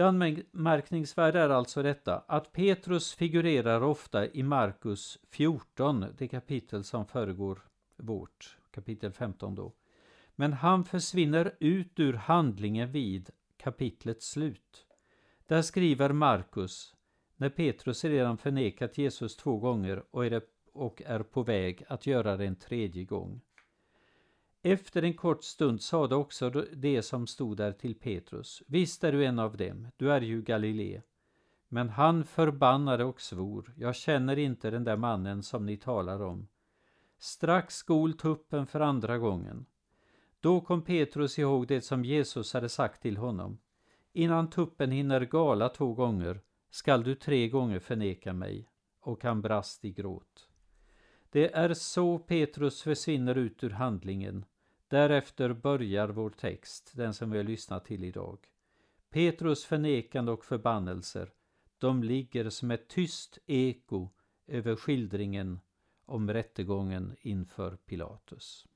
Det 0.00 0.06
anmärkningsvärda 0.06 1.40
är 1.40 1.48
alltså 1.48 1.82
detta 1.82 2.18
att 2.26 2.52
Petrus 2.52 3.14
figurerar 3.14 3.82
ofta 3.82 4.26
i 4.26 4.42
Markus 4.42 5.18
14, 5.30 6.06
det 6.18 6.28
kapitel 6.28 6.84
som 6.84 7.06
föregår 7.06 7.60
vårt, 7.96 8.58
kapitel 8.70 9.12
15 9.12 9.54
då. 9.54 9.72
Men 10.36 10.52
han 10.52 10.84
försvinner 10.84 11.56
ut 11.60 12.00
ur 12.00 12.12
handlingen 12.12 12.92
vid 12.92 13.30
kapitlets 13.56 14.30
slut. 14.30 14.86
Där 15.46 15.62
skriver 15.62 16.12
Markus, 16.12 16.94
när 17.36 17.48
Petrus 17.48 18.04
redan 18.04 18.38
förnekat 18.38 18.98
Jesus 18.98 19.36
två 19.36 19.58
gånger 19.58 20.02
och 20.10 20.26
är, 20.26 20.42
och 20.72 21.02
är 21.06 21.22
på 21.22 21.42
väg 21.42 21.84
att 21.88 22.06
göra 22.06 22.36
det 22.36 22.46
en 22.46 22.56
tredje 22.56 23.04
gång. 23.04 23.40
Efter 24.62 25.02
en 25.02 25.14
kort 25.14 25.44
stund 25.44 25.82
sade 25.82 26.14
också 26.14 26.50
det 26.72 27.02
som 27.02 27.26
stod 27.26 27.56
där 27.56 27.72
till 27.72 27.94
Petrus, 27.94 28.62
visst 28.66 29.04
är 29.04 29.12
du 29.12 29.24
en 29.24 29.38
av 29.38 29.56
dem, 29.56 29.88
du 29.96 30.12
är 30.12 30.20
ju 30.20 30.42
Galilé. 30.42 31.02
Men 31.68 31.88
han 31.88 32.24
förbannade 32.24 33.04
och 33.04 33.20
svor, 33.20 33.74
jag 33.76 33.96
känner 33.96 34.38
inte 34.38 34.70
den 34.70 34.84
där 34.84 34.96
mannen 34.96 35.42
som 35.42 35.66
ni 35.66 35.76
talar 35.76 36.22
om. 36.22 36.48
Strax 37.18 37.74
skol 37.74 38.12
tuppen 38.12 38.66
för 38.66 38.80
andra 38.80 39.18
gången. 39.18 39.66
Då 40.40 40.60
kom 40.60 40.82
Petrus 40.82 41.38
ihåg 41.38 41.66
det 41.66 41.80
som 41.80 42.04
Jesus 42.04 42.52
hade 42.52 42.68
sagt 42.68 43.02
till 43.02 43.16
honom. 43.16 43.58
Innan 44.12 44.50
tuppen 44.50 44.90
hinner 44.90 45.20
gala 45.20 45.68
två 45.68 45.94
gånger 45.94 46.40
skall 46.70 47.04
du 47.04 47.14
tre 47.14 47.48
gånger 47.48 47.78
förneka 47.78 48.32
mig. 48.32 48.68
Och 49.00 49.24
han 49.24 49.42
brast 49.42 49.84
i 49.84 49.90
gråt. 49.90 50.49
Det 51.32 51.56
är 51.56 51.74
så 51.74 52.18
Petrus 52.18 52.82
försvinner 52.82 53.34
ut 53.34 53.64
ur 53.64 53.70
handlingen. 53.70 54.44
Därefter 54.88 55.52
börjar 55.52 56.08
vår 56.08 56.30
text, 56.30 56.92
den 56.96 57.14
som 57.14 57.30
vi 57.30 57.36
har 57.36 57.44
lyssnat 57.44 57.84
till 57.84 58.04
idag. 58.04 58.38
Petrus 59.10 59.64
förnekande 59.64 60.32
och 60.32 60.44
förbannelser, 60.44 61.32
de 61.78 62.02
ligger 62.02 62.50
som 62.50 62.70
ett 62.70 62.88
tyst 62.88 63.38
eko 63.46 64.08
över 64.46 64.76
skildringen 64.76 65.60
om 66.04 66.32
rättegången 66.32 67.16
inför 67.20 67.76
Pilatus. 67.76 68.66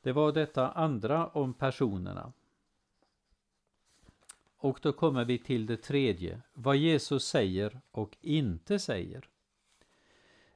Det 0.00 0.12
var 0.12 0.32
detta 0.32 0.70
andra 0.70 1.26
om 1.28 1.54
personerna. 1.54 2.32
Och 4.56 4.78
då 4.82 4.92
kommer 4.92 5.24
vi 5.24 5.38
till 5.38 5.66
det 5.66 5.76
tredje, 5.76 6.40
vad 6.52 6.76
Jesus 6.76 7.24
säger 7.24 7.80
och 7.90 8.16
inte 8.20 8.78
säger. 8.78 9.28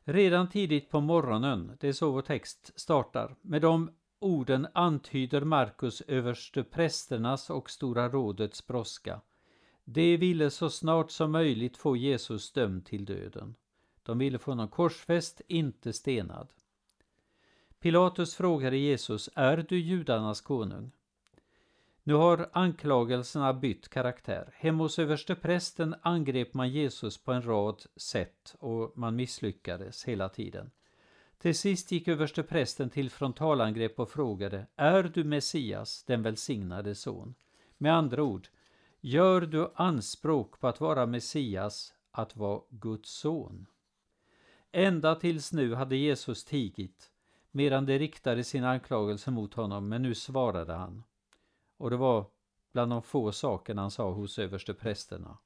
Redan 0.05 0.49
tidigt 0.49 0.91
på 0.91 1.01
morgonen, 1.01 1.77
det 1.81 1.89
är 1.89 1.93
så 1.93 2.11
vår 2.11 2.23
text 2.23 2.73
startar, 2.77 3.37
med 3.43 3.63
de 3.63 3.91
orden 4.19 4.67
antyder 4.73 5.41
Markus 5.41 6.01
översteprästernas 6.01 7.51
och 7.51 7.71
Stora 7.71 8.09
rådets 8.09 8.67
brådska. 8.67 9.21
De 9.85 10.17
ville 10.17 10.51
så 10.51 10.71
snart 10.71 11.11
som 11.11 11.33
möjligt 11.33 11.77
få 11.77 11.97
Jesus 11.97 12.53
dömd 12.53 12.85
till 12.85 13.05
döden. 13.05 13.55
De 14.03 14.19
ville 14.19 14.39
få 14.39 14.51
honom 14.51 14.69
korsfäst, 14.69 15.41
inte 15.49 15.93
stenad. 15.93 16.49
Pilatus 17.81 18.35
frågade 18.35 18.77
Jesus, 18.77 19.31
är 19.35 19.67
du 19.69 19.79
judarnas 19.79 20.41
konung? 20.41 20.91
Nu 22.05 22.15
har 22.15 22.49
anklagelserna 22.53 23.55
bytt 23.55 23.89
karaktär. 23.89 24.55
Hemma 24.55 24.83
hos 24.83 24.99
översteprästen 24.99 25.95
angrep 26.03 26.55
man 26.55 26.69
Jesus 26.69 27.25
på 27.25 27.33
en 27.33 27.43
rad 27.43 27.83
sätt 27.97 28.57
och 28.59 28.93
man 28.99 29.17
misslyckades 29.17 30.05
hela 30.05 30.29
tiden. 30.29 30.71
Till 31.39 31.59
sist 31.59 31.93
gick 31.93 32.09
översteprästen 32.09 32.91
till 32.91 33.11
frontalangrepp 33.11 34.01
och 34.01 34.11
frågade, 34.11 34.67
är 34.77 35.03
du 35.03 35.25
Messias, 35.25 36.05
den 36.05 36.23
välsignade 36.23 36.95
son? 36.95 37.35
Med 37.79 37.95
andra 37.95 38.23
ord, 38.23 38.49
gör 39.01 39.41
du 39.41 39.71
anspråk 39.75 40.61
på 40.61 40.69
att 40.69 40.81
vara 40.81 41.07
Messias, 41.07 41.95
att 42.11 42.37
vara 42.37 42.63
Guds 42.71 43.11
son? 43.11 43.67
Ända 44.73 45.15
tills 45.15 45.53
nu 45.53 45.75
hade 45.75 45.97
Jesus 45.97 46.45
tigit, 46.45 47.11
medan 47.51 47.87
de 47.87 47.99
riktade 47.99 48.45
sina 48.45 48.71
anklagelser 48.71 49.33
mot 49.33 49.55
honom, 49.55 49.89
men 49.89 50.03
nu 50.03 50.15
svarade 50.15 50.73
han. 50.73 51.03
Och 51.83 51.91
det 51.91 51.97
var 51.97 52.27
bland 52.73 52.93
de 52.93 53.03
få 53.03 53.33
sakerna 53.33 53.83
han 53.83 53.91
sa 53.91 54.11
hos 54.11 54.39
översteprästerna. 54.39 55.39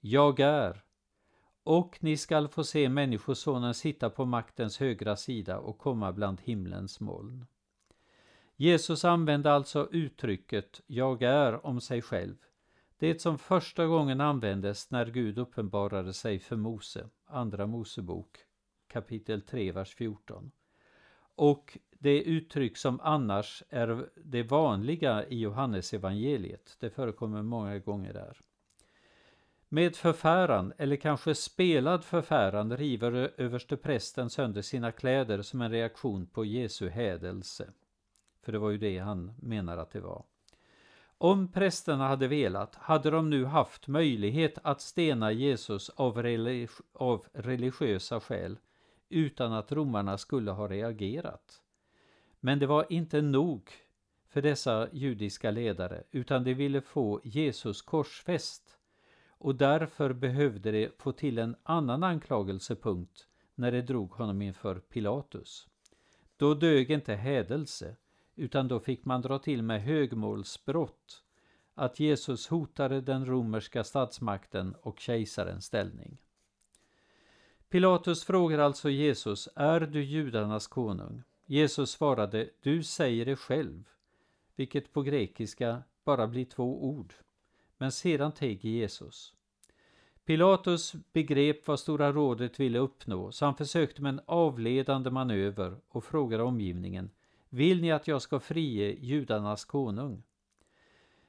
Jag 0.00 0.40
är, 0.40 0.84
och 1.62 1.98
ni 2.00 2.16
skall 2.16 2.48
få 2.48 2.64
se 2.64 2.88
Människosonen 2.88 3.74
sitta 3.74 4.10
på 4.10 4.24
maktens 4.24 4.78
högra 4.78 5.16
sida 5.16 5.58
och 5.58 5.78
komma 5.78 6.12
bland 6.12 6.40
himlens 6.40 7.00
moln. 7.00 7.46
Jesus 8.56 9.04
använde 9.04 9.52
alltså 9.52 9.88
uttrycket 9.90 10.80
”jag 10.86 11.22
är” 11.22 11.66
om 11.66 11.80
sig 11.80 12.02
själv. 12.02 12.36
Det 12.98 13.20
som 13.20 13.38
första 13.38 13.86
gången 13.86 14.20
användes 14.20 14.90
när 14.90 15.06
Gud 15.06 15.38
uppenbarade 15.38 16.12
sig 16.12 16.38
för 16.38 16.56
Mose, 16.56 17.08
Andra 17.26 17.66
Mosebok 17.66 18.38
kapitel 18.88 19.42
3, 19.42 19.72
vers 19.72 19.94
14. 19.94 20.50
Och 21.34 21.78
det 21.98 22.22
uttryck 22.22 22.76
som 22.76 23.00
annars 23.00 23.62
är 23.68 24.08
det 24.14 24.42
vanliga 24.42 25.26
i 25.26 25.40
Johannes 25.40 25.94
evangeliet. 25.94 26.76
Det 26.80 26.90
förekommer 26.90 27.42
många 27.42 27.78
gånger 27.78 28.12
där. 28.12 28.40
Med 29.68 29.96
förfäran, 29.96 30.72
eller 30.78 30.96
kanske 30.96 31.34
spelad 31.34 32.04
förfäran, 32.04 32.76
river 32.76 33.32
översteprästen 33.36 34.30
sönder 34.30 34.62
sina 34.62 34.92
kläder 34.92 35.42
som 35.42 35.62
en 35.62 35.70
reaktion 35.70 36.26
på 36.26 36.44
Jesu 36.44 36.88
hädelse. 36.88 37.72
För 38.42 38.52
det 38.52 38.58
var 38.58 38.70
ju 38.70 38.78
det 38.78 38.98
han 38.98 39.32
menar 39.42 39.76
att 39.76 39.90
det 39.90 40.00
var. 40.00 40.24
Om 41.18 41.52
prästerna 41.52 42.08
hade 42.08 42.28
velat 42.28 42.74
hade 42.74 43.10
de 43.10 43.30
nu 43.30 43.44
haft 43.44 43.88
möjlighet 43.88 44.58
att 44.62 44.80
stena 44.80 45.32
Jesus 45.32 45.90
av, 45.90 46.22
religi 46.22 46.68
av 46.92 47.26
religiösa 47.32 48.20
skäl 48.20 48.58
utan 49.08 49.52
att 49.52 49.72
romarna 49.72 50.18
skulle 50.18 50.50
ha 50.50 50.68
reagerat. 50.68 51.62
Men 52.40 52.58
det 52.58 52.66
var 52.66 52.86
inte 52.88 53.22
nog 53.22 53.70
för 54.28 54.42
dessa 54.42 54.88
judiska 54.92 55.50
ledare 55.50 56.02
utan 56.10 56.44
de 56.44 56.54
ville 56.54 56.80
få 56.80 57.20
Jesus 57.24 57.82
korsfäst 57.82 58.78
och 59.28 59.54
därför 59.54 60.12
behövde 60.12 60.70
de 60.70 60.90
få 60.98 61.12
till 61.12 61.38
en 61.38 61.56
annan 61.62 62.02
anklagelsepunkt 62.02 63.26
när 63.54 63.72
de 63.72 63.82
drog 63.82 64.10
honom 64.10 64.42
inför 64.42 64.80
Pilatus. 64.80 65.68
Då 66.36 66.54
dög 66.54 66.90
inte 66.90 67.14
hädelse 67.14 67.96
utan 68.36 68.68
då 68.68 68.80
fick 68.80 69.04
man 69.04 69.22
dra 69.22 69.38
till 69.38 69.62
med 69.62 69.82
högmålsbrott 69.82 71.22
att 71.74 72.00
Jesus 72.00 72.48
hotade 72.48 73.00
den 73.00 73.26
romerska 73.26 73.84
statsmakten 73.84 74.74
och 74.82 75.00
kejsarens 75.00 75.64
ställning. 75.64 76.22
Pilatus 77.68 78.24
frågar 78.24 78.58
alltså 78.58 78.90
Jesus, 78.90 79.48
är 79.54 79.80
du 79.80 80.04
judarnas 80.04 80.66
konung? 80.66 81.22
Jesus 81.50 81.90
svarade, 81.90 82.50
du 82.62 82.82
säger 82.82 83.24
det 83.24 83.36
själv, 83.36 83.88
vilket 84.56 84.92
på 84.92 85.02
grekiska 85.02 85.82
bara 86.04 86.26
blir 86.26 86.44
två 86.44 86.84
ord. 86.84 87.14
Men 87.78 87.92
sedan 87.92 88.32
teg 88.32 88.64
Jesus. 88.64 89.34
Pilatus 90.24 90.94
begrep 91.12 91.66
vad 91.66 91.80
Stora 91.80 92.12
rådet 92.12 92.60
ville 92.60 92.78
uppnå, 92.78 93.32
så 93.32 93.44
han 93.44 93.54
försökte 93.54 94.02
med 94.02 94.08
en 94.08 94.20
avledande 94.26 95.10
manöver 95.10 95.76
och 95.88 96.04
frågade 96.04 96.42
omgivningen, 96.42 97.10
vill 97.48 97.80
ni 97.80 97.92
att 97.92 98.08
jag 98.08 98.22
ska 98.22 98.40
frige 98.40 98.96
judarnas 99.00 99.64
konung? 99.64 100.22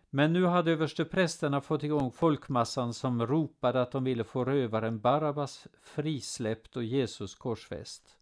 Men 0.09 0.33
nu 0.33 0.45
hade 0.45 0.71
översteprästerna 0.71 1.61
fått 1.61 1.83
igång 1.83 2.11
folkmassan 2.11 2.93
som 2.93 3.27
ropade 3.27 3.81
att 3.81 3.91
de 3.91 4.03
ville 4.03 4.23
få 4.23 4.45
rövaren 4.45 4.99
Barabbas 4.99 5.67
frisläppt 5.81 6.77
och 6.77 6.83
Jesus 6.83 7.35
korsfäst. 7.35 8.18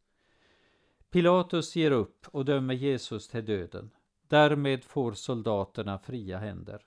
Pilatus 1.11 1.75
ger 1.75 1.91
upp 1.91 2.27
och 2.27 2.45
dömer 2.45 2.73
Jesus 2.73 3.27
till 3.27 3.45
döden. 3.45 3.91
Därmed 4.27 4.83
får 4.83 5.13
soldaterna 5.13 5.99
fria 5.99 6.37
händer. 6.37 6.85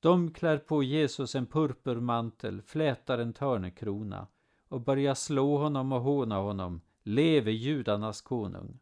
De 0.00 0.32
klär 0.32 0.58
på 0.58 0.82
Jesus 0.82 1.34
en 1.34 1.46
purpurmantel, 1.46 2.62
flätar 2.62 3.18
en 3.18 3.32
törnekrona 3.32 4.26
och 4.68 4.80
börjar 4.80 5.14
slå 5.14 5.56
honom 5.56 5.92
och 5.92 6.00
håna 6.00 6.36
honom. 6.36 6.80
Leve 7.02 7.50
judarnas 7.50 8.20
konung! 8.20 8.78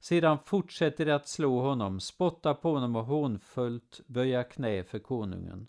Sedan 0.00 0.38
fortsätter 0.44 1.06
de 1.06 1.12
att 1.12 1.28
slå 1.28 1.60
honom, 1.60 2.00
spotta 2.00 2.54
på 2.54 2.72
honom 2.72 2.96
och 2.96 3.04
hånfullt 3.04 4.00
böja 4.06 4.44
knä 4.44 4.84
för 4.84 4.98
konungen. 4.98 5.68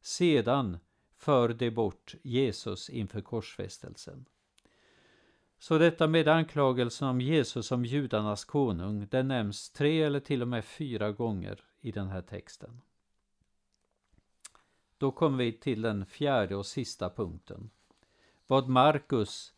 Sedan 0.00 0.78
för 1.16 1.48
de 1.48 1.70
bort 1.70 2.14
Jesus 2.22 2.90
inför 2.90 3.20
korsfästelsen. 3.20 4.24
Så 5.58 5.78
detta 5.78 6.06
med 6.06 6.28
anklagelsen 6.28 7.08
om 7.08 7.20
Jesus 7.20 7.66
som 7.66 7.84
judarnas 7.84 8.44
konung, 8.44 9.06
den 9.10 9.28
nämns 9.28 9.70
tre 9.70 10.02
eller 10.02 10.20
till 10.20 10.42
och 10.42 10.48
med 10.48 10.64
fyra 10.64 11.12
gånger 11.12 11.60
i 11.80 11.92
den 11.92 12.08
här 12.08 12.22
texten. 12.22 12.80
Då 14.98 15.10
kommer 15.10 15.38
vi 15.38 15.52
till 15.52 15.82
den 15.82 16.06
fjärde 16.06 16.56
och 16.56 16.66
sista 16.66 17.10
punkten. 17.10 17.70
Vad 18.46 18.68
Markus 18.68 19.54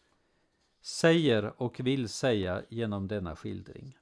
säger 0.81 1.63
och 1.63 1.81
vill 1.81 2.09
säga 2.09 2.63
genom 2.69 3.09
denna 3.09 3.37
skildring. 3.37 3.99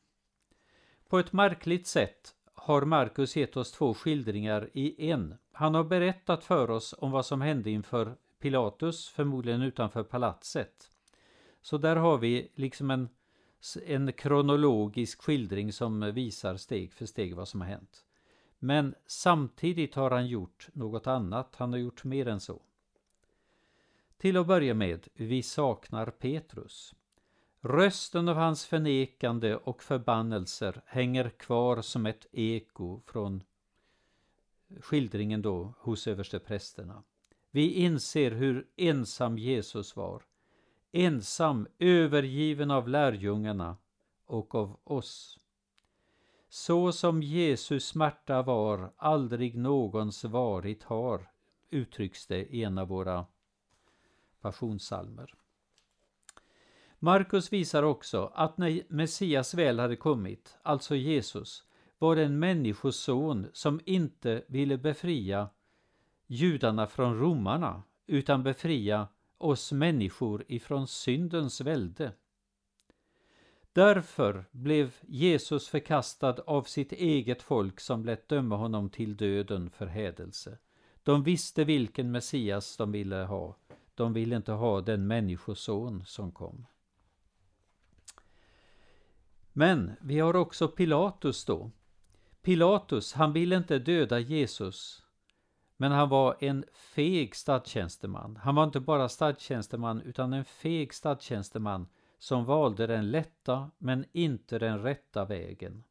På 1.09 1.19
ett 1.19 1.33
märkligt 1.33 1.87
sätt 1.87 2.35
har 2.55 2.83
Markus 2.85 3.37
gett 3.37 3.57
oss 3.57 3.73
två 3.73 3.95
skildringar 3.95 4.71
i 4.73 5.11
en. 5.11 5.35
Han 5.53 5.75
har 5.75 5.85
berättat 5.85 6.45
för 6.45 6.71
oss 6.71 6.95
om 6.99 7.11
vad 7.11 7.27
som 7.27 7.41
hände 7.41 7.71
inför 7.71 8.17
Pilatus, 8.39 9.09
förmodligen 9.09 9.63
utanför 9.63 10.03
palatset. 10.03 10.91
Så 11.65 11.79
där 11.79 11.97
har 11.97 12.19
vi 12.19 12.51
liksom 12.55 12.91
en, 12.91 13.09
en 13.87 14.13
kronologisk 14.13 15.23
skildring 15.23 15.73
som 15.73 16.01
visar 16.15 16.57
steg 16.57 16.93
för 16.93 17.07
steg 17.07 17.37
vad 17.37 17.49
som 17.49 17.61
har 17.61 17.69
hänt. 17.69 18.05
Men 18.59 18.95
samtidigt 19.07 19.95
har 19.95 20.11
han 20.11 20.27
gjort 20.27 20.69
något 20.73 21.07
annat, 21.07 21.55
han 21.57 21.73
har 21.73 21.79
gjort 21.79 22.05
mer 22.05 22.29
än 22.29 22.41
så. 22.41 22.63
Till 24.17 24.37
att 24.37 24.47
börja 24.47 24.75
med, 24.75 25.09
vi 25.15 25.43
saknar 25.43 26.11
Petrus. 26.11 26.95
Rösten 27.61 28.29
av 28.29 28.37
hans 28.37 28.67
förnekande 28.67 29.57
och 29.57 29.83
förbannelser 29.83 30.83
hänger 30.87 31.31
kvar 31.31 31.83
som 31.83 32.07
ett 32.07 32.27
eko 32.33 33.01
från 33.07 33.43
skildringen 34.81 35.43
då 35.43 35.75
hos 35.79 36.07
översteprästerna. 36.07 37.03
Vi 37.51 37.73
inser 37.73 38.31
hur 38.31 38.67
ensam 38.77 39.39
Jesus 39.39 39.97
var. 39.97 40.23
Ensam, 40.97 41.67
övergiven 41.79 42.71
av 42.71 42.89
lärjungarna 42.89 43.77
och 44.27 44.55
av 44.55 44.81
oss. 44.85 45.39
Så 46.49 46.93
som 46.93 47.23
Jesus 47.23 47.87
smärta 47.87 48.43
var, 48.43 48.93
aldrig 48.97 49.59
någons 49.59 50.25
varit 50.25 50.83
har, 50.83 51.31
uttrycks 51.71 52.27
det 52.27 52.55
i 52.55 52.65
en 52.65 52.79
av 52.79 52.89
våra 52.89 53.27
passionssalmer. 54.41 55.35
Markus 56.99 57.53
visar 57.53 57.83
också 57.83 58.33
att 58.35 58.59
när 58.59 58.83
Messias 58.89 59.55
väl 59.55 59.79
hade 59.79 59.97
kommit, 59.97 60.59
alltså 60.63 60.97
Jesus, 60.97 61.65
var 61.99 62.17
det 62.17 62.25
en 62.25 62.39
människoson 62.39 63.47
som 63.53 63.81
inte 63.85 64.45
ville 64.49 64.79
befria 64.79 65.49
judarna 66.27 66.87
från 66.87 67.19
romarna, 67.19 67.83
utan 68.07 68.43
befria 68.43 69.09
oss 69.39 69.73
människor 69.73 70.45
ifrån 70.49 70.87
syndens 70.89 71.61
välde. 71.61 72.13
Därför 73.73 74.45
blev 74.51 74.95
Jesus 75.01 75.69
förkastad 75.69 76.37
av 76.47 76.63
sitt 76.63 76.93
eget 76.93 77.43
folk 77.43 77.81
som 77.81 78.05
lät 78.05 78.29
döma 78.29 78.57
honom 78.57 78.91
till 78.91 79.17
döden 79.17 79.71
för 79.71 79.87
hädelse. 79.87 80.59
De 81.03 81.23
visste 81.23 81.65
vilken 81.65 82.11
Messias 82.11 82.77
de 82.77 82.93
ville 82.93 83.17
ha. 83.17 83.57
De 83.95 84.13
ville 84.13 84.37
inte 84.37 84.53
ha 84.53 84.81
den 84.81 85.07
människoson 85.07 86.05
som 86.05 86.33
kom. 86.33 86.67
Men 89.53 89.93
vi 90.01 90.19
har 90.19 90.37
också 90.37 90.69
Pilatus 90.69 91.45
då. 91.45 91.71
Pilatus, 92.43 93.13
han 93.13 93.33
ville 93.33 93.57
inte 93.57 93.79
döda 93.79 94.19
Jesus. 94.19 95.04
Men 95.77 95.93
han 95.93 96.09
var 96.09 96.37
en 96.41 96.65
feg 96.73 97.35
statstjänsteman. 97.35 98.37
Han 98.43 98.55
var 98.55 98.65
inte 98.65 98.81
bara 98.81 99.09
statstjänsteman 99.09 100.01
utan 100.01 100.33
en 100.33 100.45
feg 100.45 100.95
statstjänsteman 100.95 101.87
som 102.19 102.45
valde 102.45 102.87
den 102.87 103.11
lätta 103.11 103.71
men 103.79 104.05
inte 104.13 104.59
den 104.59 104.83
rätta 104.83 105.25
vägen. 105.25 105.85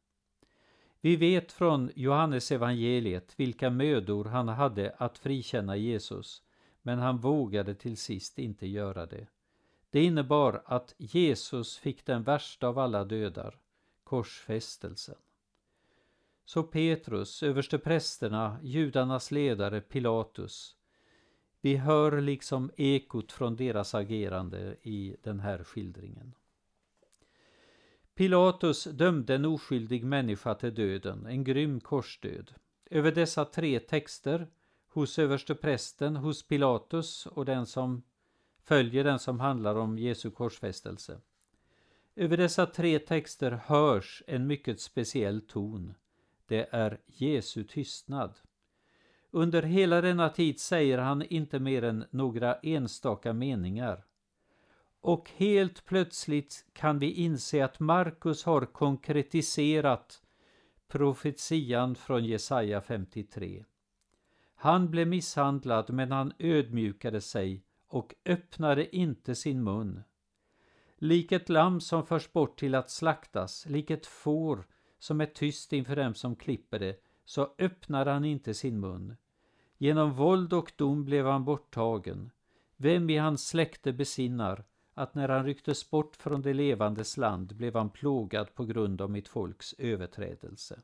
Vi 1.00 1.16
vet 1.16 1.52
från 1.52 1.90
Johannes 1.94 2.52
evangeliet 2.52 3.34
vilka 3.36 3.70
mödor 3.70 4.24
han 4.24 4.48
hade 4.48 4.94
att 4.98 5.18
frikänna 5.18 5.76
Jesus, 5.76 6.42
men 6.82 6.98
han 6.98 7.18
vågade 7.18 7.74
till 7.74 7.96
sist 7.96 8.38
inte 8.38 8.66
göra 8.66 9.06
det. 9.06 9.26
Det 9.90 10.04
innebar 10.04 10.62
att 10.66 10.94
Jesus 10.98 11.78
fick 11.78 12.06
den 12.06 12.22
värsta 12.22 12.68
av 12.68 12.78
alla 12.78 13.04
dödar, 13.04 13.58
korsfästelsen. 14.04 15.16
Så 16.44 16.62
Petrus, 16.62 17.42
översteprästerna, 17.42 18.58
judarnas 18.62 19.30
ledare 19.30 19.80
Pilatus, 19.80 20.76
vi 21.60 21.76
hör 21.76 22.20
liksom 22.20 22.70
ekot 22.76 23.32
från 23.32 23.56
deras 23.56 23.94
agerande 23.94 24.76
i 24.82 25.16
den 25.22 25.40
här 25.40 25.64
skildringen. 25.64 26.34
Pilatus 28.14 28.84
dömde 28.84 29.34
en 29.34 29.44
oskyldig 29.44 30.04
människa 30.04 30.54
till 30.54 30.74
döden, 30.74 31.26
en 31.26 31.44
grym 31.44 31.80
korsdöd. 31.80 32.54
Över 32.90 33.12
dessa 33.12 33.44
tre 33.44 33.80
texter, 33.80 34.46
hos 34.88 35.18
översteprästen, 35.18 36.16
hos 36.16 36.48
Pilatus 36.48 37.26
och 37.26 37.44
den 37.44 37.66
som 37.66 38.02
följer 38.62 39.04
den 39.04 39.18
som 39.18 39.40
handlar 39.40 39.74
om 39.74 39.98
Jesu 39.98 40.30
korsfästelse. 40.30 41.20
Över 42.16 42.36
dessa 42.36 42.66
tre 42.66 42.98
texter 42.98 43.50
hörs 43.50 44.22
en 44.26 44.46
mycket 44.46 44.80
speciell 44.80 45.40
ton. 45.40 45.94
Det 46.46 46.68
är 46.70 47.00
Jesu 47.06 47.64
tystnad. 47.64 48.38
Under 49.30 49.62
hela 49.62 50.00
denna 50.00 50.28
tid 50.28 50.60
säger 50.60 50.98
han 50.98 51.22
inte 51.22 51.58
mer 51.58 51.84
än 51.84 52.04
några 52.10 52.54
enstaka 52.54 53.32
meningar. 53.32 54.04
Och 55.00 55.30
helt 55.36 55.84
plötsligt 55.84 56.64
kan 56.72 56.98
vi 56.98 57.12
inse 57.12 57.64
att 57.64 57.80
Markus 57.80 58.44
har 58.44 58.66
konkretiserat 58.66 60.22
profetian 60.88 61.94
från 61.94 62.24
Jesaja 62.24 62.80
53. 62.80 63.64
Han 64.54 64.90
blev 64.90 65.08
misshandlad 65.08 65.90
men 65.90 66.12
han 66.12 66.32
ödmjukade 66.38 67.20
sig 67.20 67.64
och 67.88 68.14
öppnade 68.24 68.96
inte 68.96 69.34
sin 69.34 69.64
mun. 69.64 70.02
Lik 70.96 71.32
ett 71.32 71.48
lamm 71.48 71.80
som 71.80 72.06
förs 72.06 72.32
bort 72.32 72.58
till 72.58 72.74
att 72.74 72.90
slaktas, 72.90 73.66
lik 73.66 73.90
ett 73.90 74.06
får 74.06 74.66
som 75.04 75.20
är 75.20 75.26
tyst 75.26 75.72
inför 75.72 75.96
dem 75.96 76.14
som 76.14 76.36
klipper 76.36 76.78
det, 76.78 76.96
så 77.24 77.54
öppnade 77.58 78.10
han 78.10 78.24
inte 78.24 78.54
sin 78.54 78.80
mun. 78.80 79.16
Genom 79.78 80.12
våld 80.12 80.52
och 80.52 80.72
dom 80.76 81.04
blev 81.04 81.26
han 81.26 81.44
borttagen. 81.44 82.30
Vem 82.76 83.10
i 83.10 83.16
hans 83.16 83.48
släkte 83.48 83.92
besinnar 83.92 84.64
att 84.94 85.14
när 85.14 85.28
han 85.28 85.44
rycktes 85.44 85.90
bort 85.90 86.16
från 86.16 86.42
det 86.42 86.54
levandes 86.54 87.16
land 87.16 87.56
blev 87.56 87.74
han 87.74 87.90
plågad 87.90 88.54
på 88.54 88.64
grund 88.64 89.00
av 89.00 89.10
mitt 89.10 89.28
folks 89.28 89.74
överträdelse. 89.78 90.80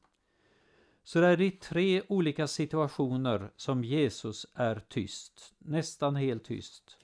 Så 1.03 1.21
det 1.21 1.27
är 1.27 1.41
i 1.41 1.51
tre 1.51 2.03
olika 2.09 2.47
situationer 2.47 3.51
som 3.57 3.85
Jesus 3.85 4.47
är 4.55 4.83
tyst, 4.89 5.55
nästan 5.59 6.17
helt 6.17 6.45
tyst. 6.45 6.99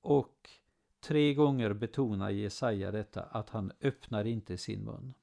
Och 0.00 0.50
tre 1.00 1.34
gånger 1.34 1.72
betonar 1.72 2.30
Jesaja 2.30 2.90
detta, 2.90 3.22
att 3.22 3.50
han 3.50 3.72
öppnar 3.80 4.24
inte 4.24 4.58
sin 4.58 4.84
mun. 4.84 5.14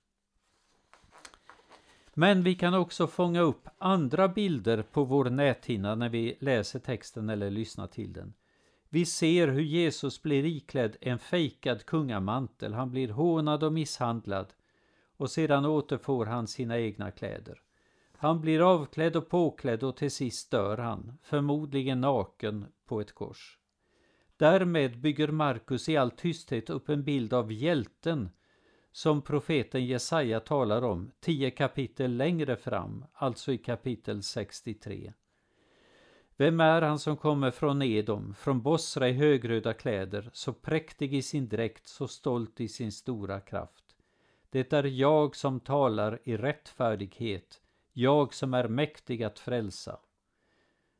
Men 2.13 2.43
vi 2.43 2.55
kan 2.55 2.73
också 2.73 3.07
fånga 3.07 3.41
upp 3.41 3.67
andra 3.77 4.27
bilder 4.27 4.81
på 4.81 5.03
vår 5.03 5.25
näthinna 5.29 5.95
när 5.95 6.09
vi 6.09 6.37
läser 6.39 6.79
texten 6.79 7.29
eller 7.29 7.49
lyssnar 7.49 7.87
till 7.87 8.13
den. 8.13 8.33
Vi 8.89 9.05
ser 9.05 9.47
hur 9.47 9.61
Jesus 9.61 10.21
blir 10.21 10.45
iklädd 10.45 10.97
en 11.01 11.19
fejkad 11.19 11.85
kungamantel, 11.85 12.73
han 12.73 12.91
blir 12.91 13.09
hånad 13.09 13.63
och 13.63 13.73
misshandlad 13.73 14.53
och 15.17 15.31
sedan 15.31 15.65
återfår 15.65 16.25
han 16.25 16.47
sina 16.47 16.79
egna 16.79 17.11
kläder. 17.11 17.61
Han 18.17 18.41
blir 18.41 18.73
avklädd 18.73 19.15
och 19.15 19.29
påklädd 19.29 19.83
och 19.83 19.97
till 19.97 20.11
sist 20.11 20.51
dör 20.51 20.77
han, 20.77 21.17
förmodligen 21.21 22.01
naken 22.01 22.65
på 22.85 23.01
ett 23.01 23.11
kors. 23.11 23.57
Därmed 24.37 24.99
bygger 24.99 25.27
Markus 25.27 25.89
i 25.89 25.97
all 25.97 26.11
tysthet 26.11 26.69
upp 26.69 26.89
en 26.89 27.03
bild 27.03 27.33
av 27.33 27.51
hjälten 27.51 28.29
som 28.91 29.21
profeten 29.21 29.85
Jesaja 29.85 30.39
talar 30.39 30.81
om 30.81 31.11
tio 31.19 31.51
kapitel 31.51 32.17
längre 32.17 32.55
fram, 32.55 33.05
alltså 33.13 33.51
i 33.51 33.57
kapitel 33.57 34.23
63. 34.23 35.13
Vem 36.37 36.59
är 36.59 36.81
han 36.81 36.99
som 36.99 37.17
kommer 37.17 37.51
från 37.51 37.81
Edom, 37.81 38.33
från 38.33 38.61
Bosra 38.61 39.09
i 39.09 39.13
högröda 39.13 39.73
kläder, 39.73 40.29
så 40.33 40.53
präktig 40.53 41.13
i 41.13 41.21
sin 41.21 41.49
dräkt, 41.49 41.87
så 41.87 42.07
stolt 42.07 42.61
i 42.61 42.67
sin 42.67 42.91
stora 42.91 43.39
kraft? 43.39 43.95
Det 44.49 44.73
är 44.73 44.83
jag 44.83 45.35
som 45.35 45.59
talar 45.59 46.19
i 46.23 46.37
rättfärdighet, 46.37 47.61
jag 47.93 48.33
som 48.33 48.53
är 48.53 48.67
mäktig 48.67 49.23
att 49.23 49.39
frälsa. 49.39 49.99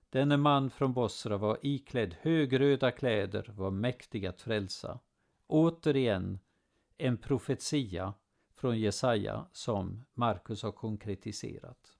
Denne 0.10 0.38
man 0.38 0.70
från 0.70 0.94
Bosra 0.94 1.38
var 1.38 1.58
iklädd 1.62 2.16
högröda 2.22 2.92
kläder, 2.92 3.52
var 3.56 3.72
mäktig 3.72 4.26
att 4.26 4.42
frälsa. 4.42 5.00
Återigen 5.48 6.40
en 7.02 7.18
profetia 7.18 8.14
från 8.56 8.80
Jesaja 8.80 9.46
som 9.52 10.06
Markus 10.14 10.64
har 10.64 10.72
konkretiserat. 10.72 11.98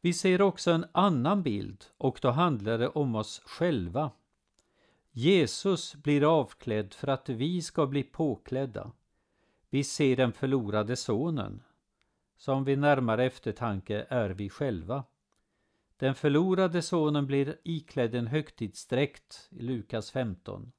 Vi 0.00 0.12
ser 0.12 0.42
också 0.42 0.70
en 0.70 0.86
annan 0.92 1.42
bild 1.42 1.84
och 1.98 2.18
då 2.22 2.30
handlar 2.30 2.78
det 2.78 2.88
om 2.88 3.14
oss 3.14 3.42
själva. 3.44 4.10
Jesus 5.10 5.94
blir 5.94 6.40
avklädd 6.40 6.94
för 6.94 7.08
att 7.08 7.28
vi 7.28 7.62
ska 7.62 7.86
bli 7.86 8.02
påklädda. 8.02 8.92
Vi 9.70 9.84
ser 9.84 10.16
den 10.16 10.32
förlorade 10.32 10.96
sonen, 10.96 11.62
som 12.36 12.64
vid 12.64 12.78
närmare 12.78 13.24
eftertanke 13.24 14.06
är 14.08 14.30
vi 14.30 14.50
själva. 14.50 15.04
Den 15.96 16.14
förlorade 16.14 16.82
sonen 16.82 17.26
blir 17.26 17.56
iklädd 17.62 18.14
en 18.14 18.26
högtidsdräkt 18.26 19.48
i 19.50 19.62
Lukas 19.62 20.10
15. 20.10 20.72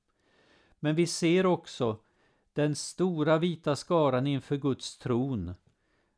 Men 0.80 0.96
vi 0.96 1.08
ser 1.08 1.46
också 1.46 2.00
den 2.54 2.76
stora 2.76 3.38
vita 3.38 3.76
skaran 3.76 4.28
inför 4.28 4.58
Guds 4.58 4.98
tron 4.98 5.54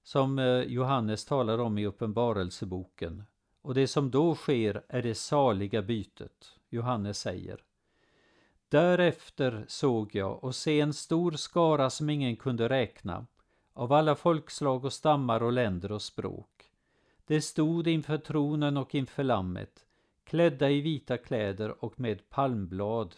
som 0.04 0.39
eh, 0.39 0.62
Johannes 0.62 1.26
talar 1.26 1.58
om 1.58 1.78
i 1.78 1.86
Uppenbarelseboken. 1.86 3.24
Och 3.62 3.74
det 3.74 3.88
som 3.88 4.12
då 4.12 4.36
sker 4.36 4.84
är 4.88 5.02
det 5.02 5.15
saliga 5.15 5.82
bytet. 5.82 6.52
Johannes 6.69 7.19
säger 7.19 7.63
Därefter 8.69 9.65
såg 9.67 10.15
jag 10.15 10.43
och 10.43 10.56
se 10.56 10.80
en 10.80 10.93
stor 10.93 11.32
skara 11.32 11.89
som 11.89 12.10
ingen 12.10 12.36
kunde 12.36 12.69
räkna 12.69 13.26
av 13.74 13.93
alla 13.93 14.15
folkslag 14.15 14.86
och 14.86 14.93
stammar 14.93 15.43
och 15.43 15.52
länder 15.52 15.91
och 15.91 16.02
språk. 16.02 16.71
Det 17.26 17.41
stod 17.41 17.88
inför 17.88 18.17
tronen 18.17 18.78
och 18.78 18.95
inför 18.95 19.24
lammet 19.24 19.86
klädda 20.24 20.69
i 20.69 20.82
vita 20.82 21.17
kläder 21.17 21.84
och 21.86 22.00
med 22.00 22.30
palmblad 22.30 23.15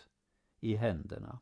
i 0.59 0.75
händerna. 0.75 1.39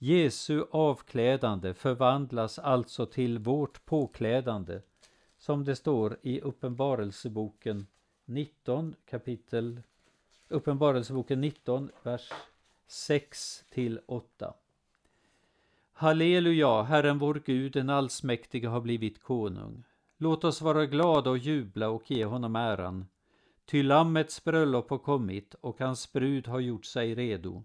Jesu 0.00 0.64
avklädande 0.70 1.74
förvandlas 1.74 2.58
alltså 2.58 3.06
till 3.06 3.38
vårt 3.38 3.84
påklädande 3.84 4.80
som 5.38 5.64
det 5.64 5.76
står 5.76 6.18
i 6.22 6.40
Uppenbarelseboken 6.40 7.86
19 8.24 8.94
kapitel 9.04 9.82
Uppenbarelseboken 10.48 11.40
19 11.40 11.90
vers 12.02 12.32
6 12.86 13.64
till 13.70 14.00
8. 14.06 14.54
Halleluja, 15.92 16.82
Herren 16.82 17.18
vår 17.18 17.42
Gud, 17.46 17.72
den 17.72 17.90
allsmäktige 17.90 18.66
har 18.66 18.80
blivit 18.80 19.22
konung. 19.22 19.84
Låt 20.16 20.44
oss 20.44 20.62
vara 20.62 20.86
glada 20.86 21.30
och 21.30 21.38
jubla 21.38 21.88
och 21.88 22.10
ge 22.10 22.24
honom 22.24 22.56
äran. 22.56 23.06
Ty 23.64 23.82
lammets 23.82 24.44
bröllop 24.44 24.90
har 24.90 24.98
kommit 24.98 25.54
och 25.54 25.80
hans 25.80 26.12
brud 26.12 26.46
har 26.46 26.60
gjort 26.60 26.84
sig 26.84 27.14
redo. 27.14 27.64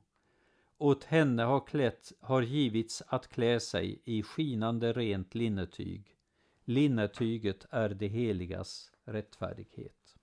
Åt 0.83 1.03
henne 1.03 1.43
har, 1.43 1.67
klätt, 1.67 2.11
har 2.19 2.41
givits 2.41 3.03
att 3.07 3.27
klä 3.27 3.59
sig 3.59 4.01
i 4.03 4.23
skinande 4.23 4.93
rent 4.93 5.35
linnetyg. 5.35 6.17
Linnetyget 6.65 7.65
är 7.69 7.89
det 7.89 8.07
heligas 8.07 8.91
rättfärdighet. 9.05 10.15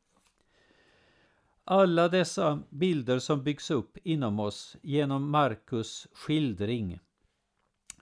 Alla 1.64 2.08
dessa 2.08 2.62
bilder 2.70 3.18
som 3.18 3.42
byggs 3.42 3.70
upp 3.70 3.98
inom 4.04 4.40
oss 4.40 4.76
genom 4.82 5.30
Markus 5.30 6.08
skildring 6.12 6.98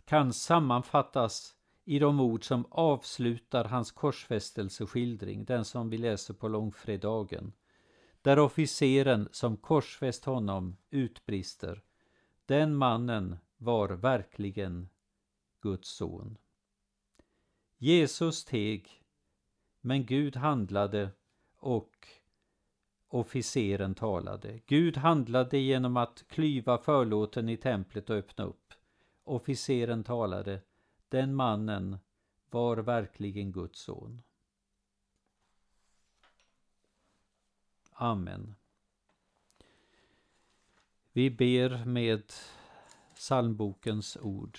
kan 0.05 0.33
sammanfattas 0.33 1.55
i 1.85 1.99
de 1.99 2.21
ord 2.21 2.45
som 2.45 2.67
avslutar 2.71 3.65
hans 3.65 3.93
korsfästelseskildring, 3.93 5.45
den 5.45 5.65
som 5.65 5.91
vi 5.91 5.99
läser 5.99 6.35
på 6.35 6.49
långfredagen, 6.49 7.53
där 8.23 8.39
officeren 8.39 9.29
som 9.33 9.57
korsfäst 9.57 10.25
honom 10.25 10.77
utbrister 10.91 11.83
den 12.49 12.77
mannen 12.77 13.37
var 13.57 13.89
verkligen 13.89 14.89
Guds 15.61 15.89
son. 15.89 16.39
Jesus 17.77 18.45
teg, 18.45 19.03
men 19.81 20.07
Gud 20.07 20.37
handlade 20.37 21.11
och 21.57 22.09
officeren 23.09 23.95
talade. 23.95 24.61
Gud 24.67 24.97
handlade 24.97 25.59
genom 25.59 25.97
att 25.97 26.25
klyva 26.29 26.79
förlåten 26.79 27.49
i 27.49 27.57
templet 27.57 28.11
och 28.11 28.17
öppna 28.17 28.45
upp. 28.45 28.75
officeren 29.25 30.05
talade, 30.05 30.61
den 31.09 31.35
mannen 31.35 31.99
var 32.51 32.77
verkligen 32.77 33.53
Guds 33.53 33.81
son. 33.81 34.23
Amen. 37.93 38.55
Vi 41.19 41.31
ber 41.31 41.85
med 41.85 42.23
psalmbokens 43.15 44.17
ord. 44.21 44.59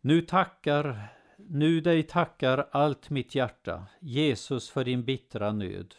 Nu 0.00 0.20
tackar, 0.20 1.08
nu 1.36 1.80
dig 1.80 2.02
tackar 2.02 2.68
allt 2.72 3.10
mitt 3.10 3.34
hjärta, 3.34 3.86
Jesus 4.00 4.70
för 4.70 4.84
din 4.84 5.04
bittra 5.04 5.52
nöd, 5.52 5.94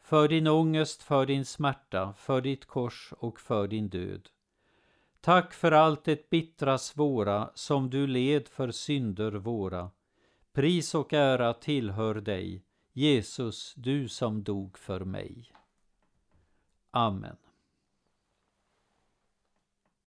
för 0.00 0.28
din 0.28 0.46
ångest, 0.46 1.02
för 1.02 1.26
din 1.26 1.44
smärta, 1.44 2.12
för 2.12 2.40
ditt 2.40 2.66
kors 2.66 3.12
och 3.18 3.40
för 3.40 3.68
din 3.68 3.88
död. 3.88 4.28
Tack 5.20 5.54
för 5.54 5.72
allt 5.72 6.04
det 6.04 6.30
bittra 6.30 6.78
svåra 6.78 7.50
som 7.54 7.90
du 7.90 8.06
led 8.06 8.48
för 8.48 8.70
synder 8.70 9.32
våra. 9.32 9.90
Pris 10.52 10.94
och 10.94 11.12
ära 11.12 11.54
tillhör 11.54 12.14
dig, 12.14 12.65
Jesus, 12.98 13.74
du 13.76 14.08
som 14.08 14.42
dog 14.42 14.78
för 14.78 15.00
mig. 15.04 15.52
Amen. 16.90 17.36